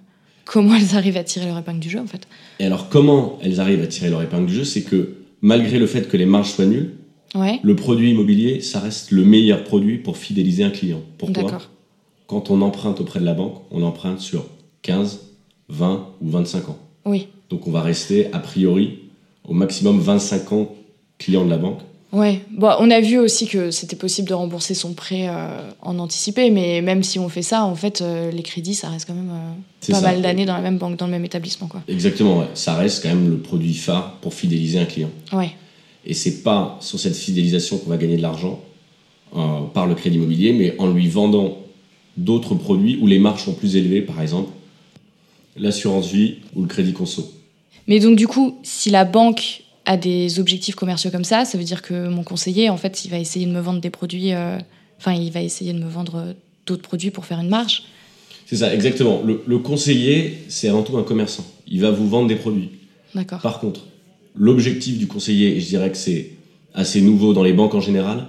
comment 0.50 0.74
elles 0.74 0.96
arrivent 0.96 1.16
à 1.16 1.22
tirer 1.22 1.46
leur 1.46 1.58
épingle 1.58 1.78
du 1.78 1.88
jeu 1.88 2.00
en 2.00 2.06
fait. 2.06 2.26
Et 2.58 2.66
alors 2.66 2.88
comment 2.88 3.38
elles 3.40 3.60
arrivent 3.60 3.82
à 3.82 3.86
tirer 3.86 4.10
leur 4.10 4.20
épingle 4.20 4.46
du 4.46 4.54
jeu, 4.54 4.64
c'est 4.64 4.82
que 4.82 5.14
malgré 5.42 5.78
le 5.78 5.86
fait 5.86 6.08
que 6.08 6.16
les 6.16 6.26
marges 6.26 6.50
soient 6.50 6.66
nulles, 6.66 6.90
le 7.62 7.76
produit 7.76 8.10
immobilier, 8.10 8.60
ça 8.60 8.80
reste 8.80 9.12
le 9.12 9.24
meilleur 9.24 9.62
produit 9.62 9.98
pour 9.98 10.16
fidéliser 10.16 10.64
un 10.64 10.70
client. 10.70 11.02
Pourquoi? 11.18 11.60
Quand 12.26 12.50
on 12.50 12.62
emprunte 12.62 13.00
auprès 13.00 13.20
de 13.20 13.24
la 13.24 13.34
banque, 13.34 13.62
on 13.70 13.82
emprunte 13.84 14.18
sur 14.18 14.44
15, 14.82 15.20
20 15.68 16.08
ou 16.20 16.30
25 16.30 16.68
ans. 16.68 16.78
Oui. 17.04 17.28
Donc 17.48 17.68
on 17.68 17.70
va 17.70 17.82
rester 17.82 18.32
a 18.32 18.40
priori 18.40 18.98
au 19.44 19.54
maximum 19.54 20.00
25 20.00 20.52
ans 20.52 20.74
client 21.18 21.44
de 21.44 21.50
la 21.50 21.58
banque. 21.58 21.80
Ouais, 22.12 22.40
bon, 22.50 22.72
on 22.80 22.90
a 22.90 23.00
vu 23.00 23.18
aussi 23.18 23.46
que 23.46 23.70
c'était 23.70 23.94
possible 23.94 24.28
de 24.28 24.34
rembourser 24.34 24.74
son 24.74 24.94
prêt 24.94 25.28
euh, 25.28 25.70
en 25.80 25.98
anticipé, 26.00 26.50
mais 26.50 26.82
même 26.82 27.04
si 27.04 27.20
on 27.20 27.28
fait 27.28 27.42
ça, 27.42 27.64
en 27.64 27.76
fait, 27.76 28.00
euh, 28.00 28.32
les 28.32 28.42
crédits, 28.42 28.74
ça 28.74 28.88
reste 28.88 29.06
quand 29.06 29.14
même 29.14 29.30
euh, 29.30 29.92
pas 29.92 30.00
mal 30.00 30.20
d'années 30.20 30.44
dans 30.44 30.54
la 30.54 30.60
même 30.60 30.78
banque, 30.78 30.96
dans 30.96 31.06
le 31.06 31.12
même 31.12 31.24
établissement. 31.24 31.68
Quoi. 31.68 31.82
Exactement, 31.86 32.40
ouais. 32.40 32.48
ça 32.54 32.74
reste 32.74 33.02
quand 33.02 33.10
même 33.10 33.30
le 33.30 33.38
produit 33.38 33.74
phare 33.74 34.16
pour 34.22 34.34
fidéliser 34.34 34.80
un 34.80 34.86
client. 34.86 35.10
Ouais. 35.32 35.52
Et 36.04 36.14
c'est 36.14 36.42
pas 36.42 36.78
sur 36.80 36.98
cette 36.98 37.16
fidélisation 37.16 37.78
qu'on 37.78 37.90
va 37.90 37.96
gagner 37.96 38.16
de 38.16 38.22
l'argent 38.22 38.60
par 39.74 39.86
le 39.86 39.94
crédit 39.94 40.16
immobilier, 40.16 40.52
mais 40.52 40.74
en 40.78 40.88
lui 40.88 41.08
vendant 41.08 41.58
d'autres 42.16 42.56
produits 42.56 42.98
où 43.00 43.06
les 43.06 43.20
marges 43.20 43.44
sont 43.44 43.52
plus 43.52 43.76
élevées, 43.76 44.00
par 44.00 44.20
exemple 44.20 44.50
l'assurance 45.56 46.10
vie 46.10 46.36
ou 46.54 46.62
le 46.62 46.68
crédit 46.68 46.92
conso. 46.92 47.32
Mais 47.86 48.00
donc 48.00 48.16
du 48.16 48.26
coup, 48.26 48.58
si 48.62 48.90
la 48.90 49.04
banque 49.04 49.62
à 49.90 49.96
des 49.96 50.38
objectifs 50.38 50.76
commerciaux 50.76 51.10
comme 51.10 51.24
ça, 51.24 51.44
ça 51.44 51.58
veut 51.58 51.64
dire 51.64 51.82
que 51.82 52.06
mon 52.06 52.22
conseiller, 52.22 52.70
en 52.70 52.76
fait, 52.76 53.04
il 53.04 53.10
va 53.10 53.18
essayer 53.18 53.44
de 53.44 53.50
me 53.50 53.58
vendre 53.58 53.80
des 53.80 53.90
produits, 53.90 54.32
euh, 54.32 54.56
enfin, 54.98 55.14
il 55.14 55.32
va 55.32 55.42
essayer 55.42 55.72
de 55.72 55.80
me 55.80 55.88
vendre 55.88 56.36
d'autres 56.64 56.82
produits 56.82 57.10
pour 57.10 57.26
faire 57.26 57.40
une 57.40 57.48
marge. 57.48 57.82
C'est 58.46 58.58
ça, 58.58 58.72
exactement. 58.72 59.20
Le, 59.24 59.42
le 59.44 59.58
conseiller, 59.58 60.44
c'est 60.48 60.68
avant 60.68 60.84
tout 60.84 60.96
un 60.96 61.02
commerçant. 61.02 61.44
Il 61.66 61.80
va 61.80 61.90
vous 61.90 62.08
vendre 62.08 62.28
des 62.28 62.36
produits. 62.36 62.70
D'accord. 63.16 63.40
Par 63.40 63.58
contre, 63.58 63.80
l'objectif 64.36 64.96
du 64.96 65.08
conseiller, 65.08 65.56
et 65.56 65.60
je 65.60 65.66
dirais 65.66 65.90
que 65.90 65.96
c'est 65.96 66.34
assez 66.72 67.00
nouveau 67.00 67.32
dans 67.32 67.42
les 67.42 67.52
banques 67.52 67.74
en 67.74 67.80
général, 67.80 68.28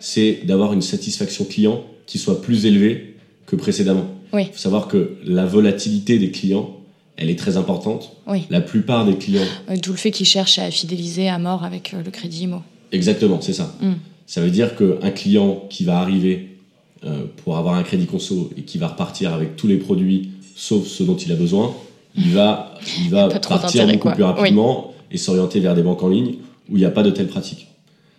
c'est 0.00 0.40
d'avoir 0.44 0.72
une 0.72 0.80
satisfaction 0.80 1.44
client 1.44 1.84
qui 2.06 2.16
soit 2.16 2.40
plus 2.40 2.64
élevée 2.64 3.16
que 3.44 3.54
précédemment. 3.54 4.08
Oui. 4.32 4.44
Il 4.48 4.52
faut 4.52 4.58
savoir 4.58 4.88
que 4.88 5.18
la 5.26 5.44
volatilité 5.44 6.18
des 6.18 6.30
clients, 6.30 6.74
elle 7.16 7.30
est 7.30 7.38
très 7.38 7.56
importante. 7.56 8.12
Oui. 8.26 8.44
La 8.50 8.60
plupart 8.60 9.04
des 9.04 9.16
clients, 9.16 9.42
Euh, 9.70 9.76
D'où 9.76 9.90
le 9.92 9.96
fait 9.96 10.10
qu'ils 10.10 10.26
cherchent 10.26 10.58
à 10.58 10.70
fidéliser 10.70 11.28
à 11.28 11.38
mort 11.38 11.64
avec 11.64 11.94
euh, 11.94 12.02
le 12.04 12.10
crédit 12.10 12.44
IMO. 12.44 12.62
exactement, 12.90 13.40
c'est 13.40 13.52
ça. 13.52 13.74
Mm. 13.80 13.92
Ça 14.26 14.40
veut 14.40 14.50
dire 14.50 14.76
qu'un 14.76 15.10
client 15.10 15.64
qui 15.68 15.84
va 15.84 15.98
arriver 15.98 16.56
euh, 17.04 17.24
pour 17.44 17.56
avoir 17.58 17.74
un 17.74 17.82
crédit 17.82 18.06
conso 18.06 18.50
et 18.56 18.62
qui 18.62 18.78
va 18.78 18.88
repartir 18.88 19.34
avec 19.34 19.56
tous 19.56 19.66
les 19.66 19.76
produits 19.76 20.30
sauf 20.54 20.86
ceux 20.86 21.04
dont 21.04 21.16
il 21.16 21.32
a 21.32 21.34
besoin, 21.34 21.74
il 22.16 22.30
va, 22.32 22.74
il 23.02 23.10
va 23.10 23.28
partir 23.28 23.86
beaucoup 23.86 23.98
quoi. 23.98 24.12
plus 24.12 24.22
rapidement 24.22 24.92
et 25.10 25.16
s'orienter 25.18 25.60
vers 25.60 25.74
des 25.74 25.82
banques 25.82 26.02
en 26.02 26.08
ligne 26.08 26.34
où 26.70 26.76
il 26.76 26.80
n'y 26.80 26.84
a 26.84 26.90
pas 26.90 27.02
de 27.02 27.10
telles 27.10 27.26
pratiques. 27.26 27.68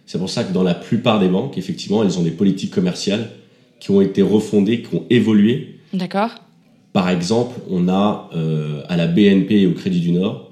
C'est 0.05 0.17
pour 0.17 0.29
ça 0.29 0.43
que 0.43 0.51
dans 0.51 0.63
la 0.63 0.73
plupart 0.75 1.19
des 1.19 1.29
banques, 1.29 1.57
effectivement, 1.57 2.03
elles 2.03 2.19
ont 2.19 2.23
des 2.23 2.31
politiques 2.31 2.71
commerciales 2.71 3.29
qui 3.79 3.91
ont 3.91 4.01
été 4.01 4.21
refondées, 4.21 4.81
qui 4.81 4.95
ont 4.95 5.03
évolué. 5.09 5.79
D'accord 5.93 6.31
Par 6.93 7.09
exemple, 7.09 7.59
on 7.69 7.89
a 7.89 8.29
euh, 8.35 8.83
à 8.87 8.95
la 8.95 9.07
BNP 9.07 9.61
et 9.61 9.67
au 9.67 9.73
Crédit 9.73 9.99
du 9.99 10.11
Nord, 10.11 10.51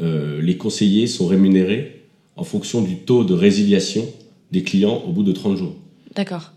euh, 0.00 0.40
les 0.40 0.56
conseillers 0.56 1.06
sont 1.06 1.26
rémunérés 1.26 2.00
en 2.34 2.44
fonction 2.44 2.80
du 2.80 2.96
taux 2.96 3.24
de 3.24 3.34
résiliation 3.34 4.06
des 4.50 4.62
clients 4.62 5.02
au 5.06 5.12
bout 5.12 5.22
de 5.22 5.32
30 5.32 5.58
jours. 5.58 5.74
D'accord. 6.16 6.52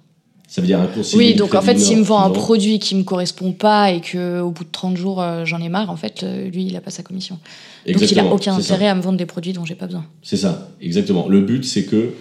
Ça 0.48 0.62
veut 0.62 0.68
dire 0.68 0.80
un 0.80 0.88
conseiller. 0.88 1.18
Oui, 1.18 1.36
donc 1.36 1.54
en 1.54 1.62
fait, 1.62 1.78
s'il 1.78 1.98
me 1.98 2.04
vend 2.04 2.22
un 2.22 2.30
produit 2.30 2.80
qui 2.80 2.96
me 2.96 3.04
correspond 3.04 3.52
pas 3.52 3.92
et 3.92 4.00
que 4.00 4.40
au 4.40 4.52
bout 4.52 4.64
de 4.64 4.70
30 4.72 4.96
jours 4.96 5.22
euh, 5.22 5.44
j'en 5.44 5.60
ai 5.60 5.68
marre, 5.68 5.90
en 5.90 5.98
fait, 5.98 6.24
lui, 6.24 6.68
il 6.68 6.76
a 6.78 6.82
pas 6.82 6.92
sa 6.92 7.04
commission. 7.04 7.36
Donc 7.36 7.42
il 7.86 7.90
a 7.90 8.04
Exactement, 8.04 8.32
aucun 8.32 8.54
ça. 8.54 8.74
intérêt 8.74 8.88
à 8.88 8.96
me 8.96 9.02
vendre 9.02 9.18
des 9.18 9.26
produits 9.26 9.52
dont 9.52 9.66
j'ai 9.66 9.76
pas 9.76 9.88
besoin. 9.88 10.06
C'est 10.22 10.38
ça, 10.38 10.72
exactement. 10.82 11.28
Le 11.28 11.42
but, 11.42 11.66
c'est 11.66 11.84
que 11.84 12.12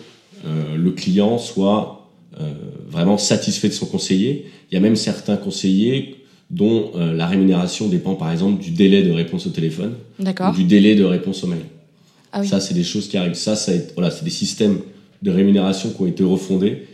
le 0.44 0.90
client 0.90 1.38
soit 1.38 2.08
vraiment 2.88 3.18
satisfait 3.18 3.68
de 3.68 3.72
son 3.72 3.86
conseiller. 3.86 4.46
Il 4.70 4.74
y 4.74 4.76
a 4.78 4.80
même 4.80 4.96
certains 4.96 5.36
conseillers 5.36 6.23
dont 6.54 6.92
euh, 6.94 7.12
la 7.12 7.26
rémunération 7.26 7.88
dépend, 7.88 8.14
par 8.14 8.30
exemple, 8.30 8.62
du 8.62 8.70
délai 8.70 9.02
de 9.02 9.10
réponse 9.10 9.46
au 9.46 9.50
téléphone 9.50 9.94
ou 10.20 10.52
du 10.54 10.64
délai 10.64 10.94
de 10.94 11.04
réponse 11.04 11.42
au 11.42 11.48
mail. 11.48 11.64
Ah 12.32 12.40
oui. 12.40 12.48
Ça, 12.48 12.60
c'est 12.60 12.74
des 12.74 12.84
choses 12.84 13.08
qui 13.08 13.16
arrivent. 13.16 13.34
Ça, 13.34 13.56
voilà, 13.94 14.10
c'est 14.12 14.24
des 14.24 14.30
systèmes 14.30 14.78
de 15.20 15.30
rémunération 15.32 15.90
qui 15.90 16.00
ont 16.00 16.06
été 16.06 16.22
refondés, 16.22 16.86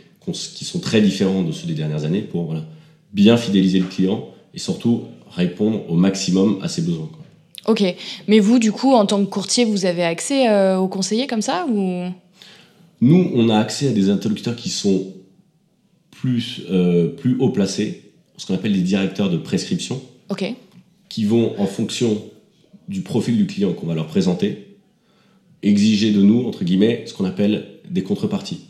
qui 0.55 0.65
sont 0.65 0.81
très 0.81 1.03
différents 1.03 1.43
de 1.43 1.53
ceux 1.53 1.67
des 1.67 1.75
dernières 1.75 2.05
années 2.05 2.23
pour 2.23 2.45
voilà, 2.45 2.65
bien 3.13 3.37
fidéliser 3.37 3.81
le 3.81 3.87
client 3.87 4.29
et 4.55 4.59
surtout 4.59 5.03
répondre 5.31 5.83
au 5.91 5.95
maximum 5.95 6.59
à 6.63 6.69
ses 6.69 6.83
besoins. 6.83 7.11
quoi. 7.13 7.73
Ok. 7.73 7.83
Mais 8.29 8.39
vous, 8.39 8.59
du 8.59 8.73
coup, 8.73 8.95
en 8.95 9.05
tant 9.05 9.23
que 9.23 9.29
courtier, 9.29 9.67
vous 9.67 9.85
avez 9.85 10.05
accès 10.05 10.49
euh, 10.49 10.79
aux 10.79 10.89
conseillers 10.89 11.27
comme 11.27 11.43
ça 11.43 11.67
ou? 11.71 12.05
Nous, 13.03 13.31
on 13.35 13.49
a 13.51 13.59
accès 13.59 13.89
à 13.89 13.93
des 13.93 14.09
interlocuteurs 14.09 14.57
qui 14.57 14.71
sont 14.71 15.13
plus, 16.11 16.63
euh, 16.71 17.09
plus 17.09 17.37
haut 17.39 17.51
placés, 17.51 18.10
ce 18.41 18.47
qu'on 18.47 18.55
appelle 18.55 18.73
des 18.73 18.81
directeurs 18.81 19.29
de 19.29 19.37
prescription, 19.37 20.01
qui 21.11 21.27
vont, 21.27 21.61
en 21.61 21.67
fonction 21.67 22.25
du 22.89 23.03
profil 23.03 23.37
du 23.37 23.47
client 23.47 23.75
qu'on 23.75 23.87
va 23.87 23.95
leur 23.95 24.07
présenter, 24.07 24.79
exiger 25.63 26.11
de 26.11 26.23
nous, 26.23 26.47
entre 26.47 26.65
guillemets, 26.65 27.03
ce 27.05 27.13
qu'on 27.13 27.27
appelle 27.27 27.67
des 27.91 28.03
contreparties. 28.03 28.61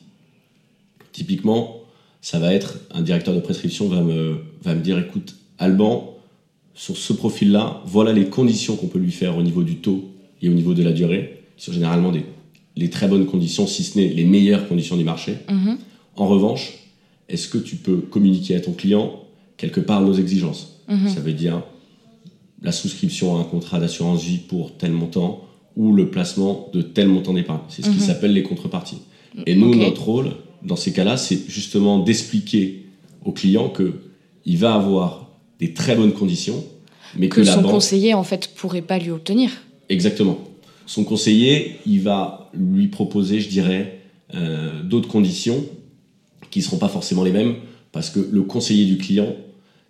Typiquement, 1.12 1.82
ça 2.20 2.40
va 2.40 2.52
être 2.52 2.80
un 2.90 3.02
directeur 3.02 3.32
de 3.32 3.38
prescription 3.38 3.86
va 3.86 4.02
me, 4.02 4.38
va 4.60 4.74
me 4.74 4.80
dire, 4.80 4.98
écoute, 4.98 5.36
Alban, 5.60 6.16
sur 6.74 6.96
ce 6.96 7.12
profil-là, 7.12 7.80
voilà 7.86 8.12
les 8.12 8.26
conditions 8.26 8.74
qu'on 8.74 8.88
peut 8.88 8.98
lui 8.98 9.12
faire 9.12 9.38
au 9.38 9.42
niveau 9.44 9.62
du 9.62 9.76
taux 9.76 10.10
et 10.42 10.48
au 10.48 10.52
niveau 10.52 10.74
de 10.74 10.82
la 10.82 10.90
durée, 10.90 11.44
qui 11.56 11.66
sont 11.66 11.72
généralement 11.72 12.10
des, 12.10 12.24
les 12.74 12.90
très 12.90 13.06
bonnes 13.06 13.26
conditions, 13.26 13.68
si 13.68 13.84
ce 13.84 13.96
n'est 13.96 14.08
les 14.08 14.24
meilleures 14.24 14.66
conditions 14.66 14.96
du 14.96 15.04
marché. 15.04 15.36
Mhm. 15.48 15.78
En 16.16 16.26
revanche, 16.26 16.72
est-ce 17.28 17.46
que 17.46 17.58
tu 17.58 17.76
peux 17.76 17.98
communiquer 17.98 18.56
à 18.56 18.60
ton 18.60 18.72
client 18.72 19.20
quelque 19.60 19.80
part 19.80 20.00
nos 20.00 20.14
exigences 20.14 20.76
Mhm. 20.88 21.08
Ça 21.08 21.20
veut 21.20 21.32
dire 21.34 21.62
la 22.62 22.73
souscription 22.73 23.36
à 23.36 23.40
un 23.40 23.44
contrat 23.44 23.78
d'assurance 23.78 24.23
vie 24.25 24.38
pour 24.38 24.76
tel 24.76 24.90
montant 24.90 25.44
ou 25.76 25.92
le 25.92 26.10
placement 26.10 26.68
de 26.73 26.82
tel 26.82 27.06
montant 27.06 27.32
d'épargne. 27.32 27.60
C'est 27.68 27.82
ce 27.82 27.90
qui 27.90 27.99
Mhm. 28.00 28.06
s'appelle 28.08 28.32
les 28.32 28.42
contreparties. 28.42 28.99
Et 29.46 29.54
nous, 29.54 29.73
notre 29.76 30.02
rôle 30.02 30.32
dans 30.64 30.75
ces 30.75 30.92
cas-là, 30.92 31.16
c'est 31.16 31.38
justement 31.49 32.00
d'expliquer 32.00 32.86
au 33.25 33.30
client 33.30 33.68
que 33.68 34.00
il 34.44 34.56
va 34.58 34.75
avoir 34.75 35.30
des 35.60 35.73
très 35.73 35.94
bonnes 35.94 36.12
conditions, 36.12 36.64
mais 37.16 37.28
que, 37.28 37.36
Que 37.36 37.46
la 37.46 37.54
son 37.54 37.62
banque 37.62 37.70
conseiller, 37.73 38.14
en 38.14 38.25
fait, 38.25 38.50
pourrait 38.56 38.82
pas 38.82 38.99
lui 38.99 39.10
obtenir. 39.12 39.50
Exactement. 39.88 40.38
Son 40.86 41.04
conseiller, 41.04 41.76
il 41.86 42.00
va 42.00 42.50
lui 42.52 42.88
proposer, 42.88 43.38
je 43.40 43.49
dirais, 43.49 44.00
euh, 44.34 44.82
d'autres 44.82 45.08
conditions 45.08 45.64
qui 46.50 46.58
ne 46.58 46.64
seront 46.64 46.78
pas 46.78 46.88
forcément 46.88 47.23
les 47.23 47.30
mêmes, 47.32 47.54
parce 47.92 48.10
que 48.10 48.18
le 48.18 48.42
conseiller 48.42 48.86
du 48.86 48.96
client, 48.99 49.36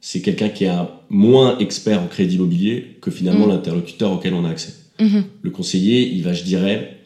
c'est 0.01 0.21
quelqu'un 0.23 0.49
qui 0.49 0.65
est 0.65 0.71
moins 1.11 1.59
expert 1.59 2.01
en 2.03 2.07
crédit 2.07 2.37
immobilier 2.37 2.97
que 3.01 3.11
finalement 3.11 3.47
Mm. 3.47 3.51
l'interlocuteur 3.51 4.13
auquel 4.13 4.35
on 4.35 4.45
a 4.45 4.51
accès. 4.51 4.75
Mhm. 4.99 5.25
Le 5.43 5.51
conseiller, 5.51 6.09
il 6.09 6.23
va, 6.23 6.33
je 6.33 6.43
dirais, 6.45 6.99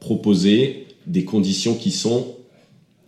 proposer 0.00 0.86
des 1.06 1.24
conditions 1.24 1.74
qui 1.74 1.90
sont, 1.90 2.34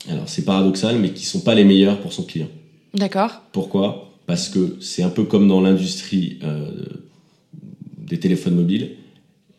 alors 0.09 0.29
c'est 0.29 0.45
paradoxal, 0.45 0.99
mais 0.99 1.11
qui 1.11 1.25
sont 1.27 1.41
pas 1.41 1.55
les 1.55 1.65
meilleures 1.65 2.01
pour 2.01 2.13
son 2.13 2.23
client. 2.23 2.49
D'accord. 2.95 3.43
Pourquoi? 3.53 4.13
Parce 4.27 4.49
que 4.49 4.77
c'est 4.81 5.03
un 5.03 5.09
peu 5.11 5.25
comme 5.25 5.49
dans 5.49 5.61
l'industrie 5.61 6.39
euh, 6.43 6.71
des 7.97 8.19
téléphones 8.21 8.55
mobiles. 8.55 8.91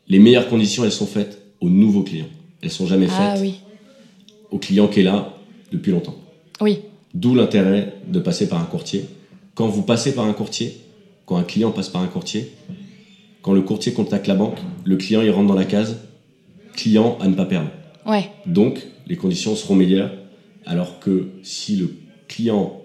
Les 0.07 0.19
meilleures 0.19 0.47
conditions, 0.49 0.83
elles 0.85 0.91
sont 0.91 1.05
faites 1.07 1.41
aux 1.61 1.69
nouveaux 1.69 2.03
clients. 2.03 2.29
Elles 2.61 2.71
sont 2.71 2.87
jamais 2.87 3.07
Ah 3.11 3.33
faites 3.33 3.41
oui. 3.41 3.55
au 4.51 4.57
client 4.57 4.87
qui 4.87 5.01
est 5.01 5.03
là 5.03 5.35
depuis 5.71 5.91
longtemps. 5.91 6.15
Oui. 6.61 6.79
D'où 7.13 7.35
l'intérêt 7.35 7.93
de 8.07 8.19
passer 8.19 8.47
par 8.49 8.61
un 8.61 8.65
courtier. 8.65 9.05
Quand 9.59 9.67
vous 9.67 9.81
passez 9.81 10.15
par 10.15 10.23
un 10.23 10.31
courtier, 10.31 10.79
quand 11.25 11.35
un 11.35 11.43
client 11.43 11.71
passe 11.71 11.89
par 11.89 12.01
un 12.01 12.07
courtier, 12.07 12.49
quand 13.41 13.51
le 13.51 13.61
courtier 13.61 13.91
contacte 13.91 14.25
la 14.25 14.35
banque, 14.35 14.57
le 14.85 14.95
client 14.95 15.21
il 15.21 15.31
rentre 15.31 15.49
dans 15.49 15.53
la 15.53 15.65
case 15.65 15.97
client 16.77 17.17
à 17.19 17.27
ne 17.27 17.35
pas 17.35 17.43
perdre. 17.43 17.67
Ouais. 18.05 18.29
Donc, 18.45 18.81
les 19.05 19.17
conditions 19.17 19.57
seront 19.57 19.75
meilleures, 19.75 20.11
alors 20.65 21.01
que 21.01 21.27
si 21.43 21.75
le 21.75 21.93
client 22.29 22.81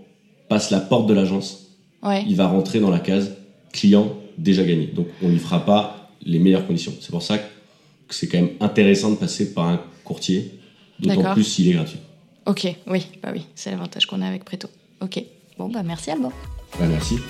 passe 0.49 0.73
la 0.73 0.81
porte 0.81 1.07
de 1.07 1.15
l'agence, 1.15 1.69
Ouais. 2.03 2.25
il 2.27 2.35
va 2.35 2.49
rentrer 2.49 2.81
dans 2.81 2.91
la 2.91 2.99
case 2.99 3.37
client 3.73 4.13
déjà 4.37 4.65
gagné. 4.65 4.87
Donc, 4.89 5.07
on 5.23 5.29
lui 5.29 5.39
fera 5.39 5.65
pas 5.65 6.11
les 6.27 6.41
meilleures 6.41 6.67
conditions. 6.67 6.93
C'est 7.01 7.13
pour 7.13 7.23
ça 7.23 7.39
que 7.39 7.45
c'est 8.17 8.27
quand 8.27 8.39
même 8.39 8.51
intéressant 8.59 9.11
de 9.13 9.15
passer 9.15 9.55
par 9.55 9.69
un 9.69 9.81
courtier, 10.03 10.51
d'autant 10.99 11.35
plus 11.35 11.45
s'il 11.45 11.69
est 11.69 11.75
gratuit. 11.75 12.01
Ok. 12.47 12.67
Oui. 12.89 13.07
Bah 13.23 13.29
oui. 13.33 13.47
C'est 13.55 13.71
l'avantage 13.71 14.07
qu'on 14.07 14.21
a 14.23 14.27
avec 14.27 14.45
Preto. 14.45 14.67
Ok. 15.01 15.23
Bon, 15.57 15.69
bah 15.69 15.85
merci 15.85 16.11
Alban. 16.11 16.33
Bah, 16.79 16.87
merci. 16.89 17.21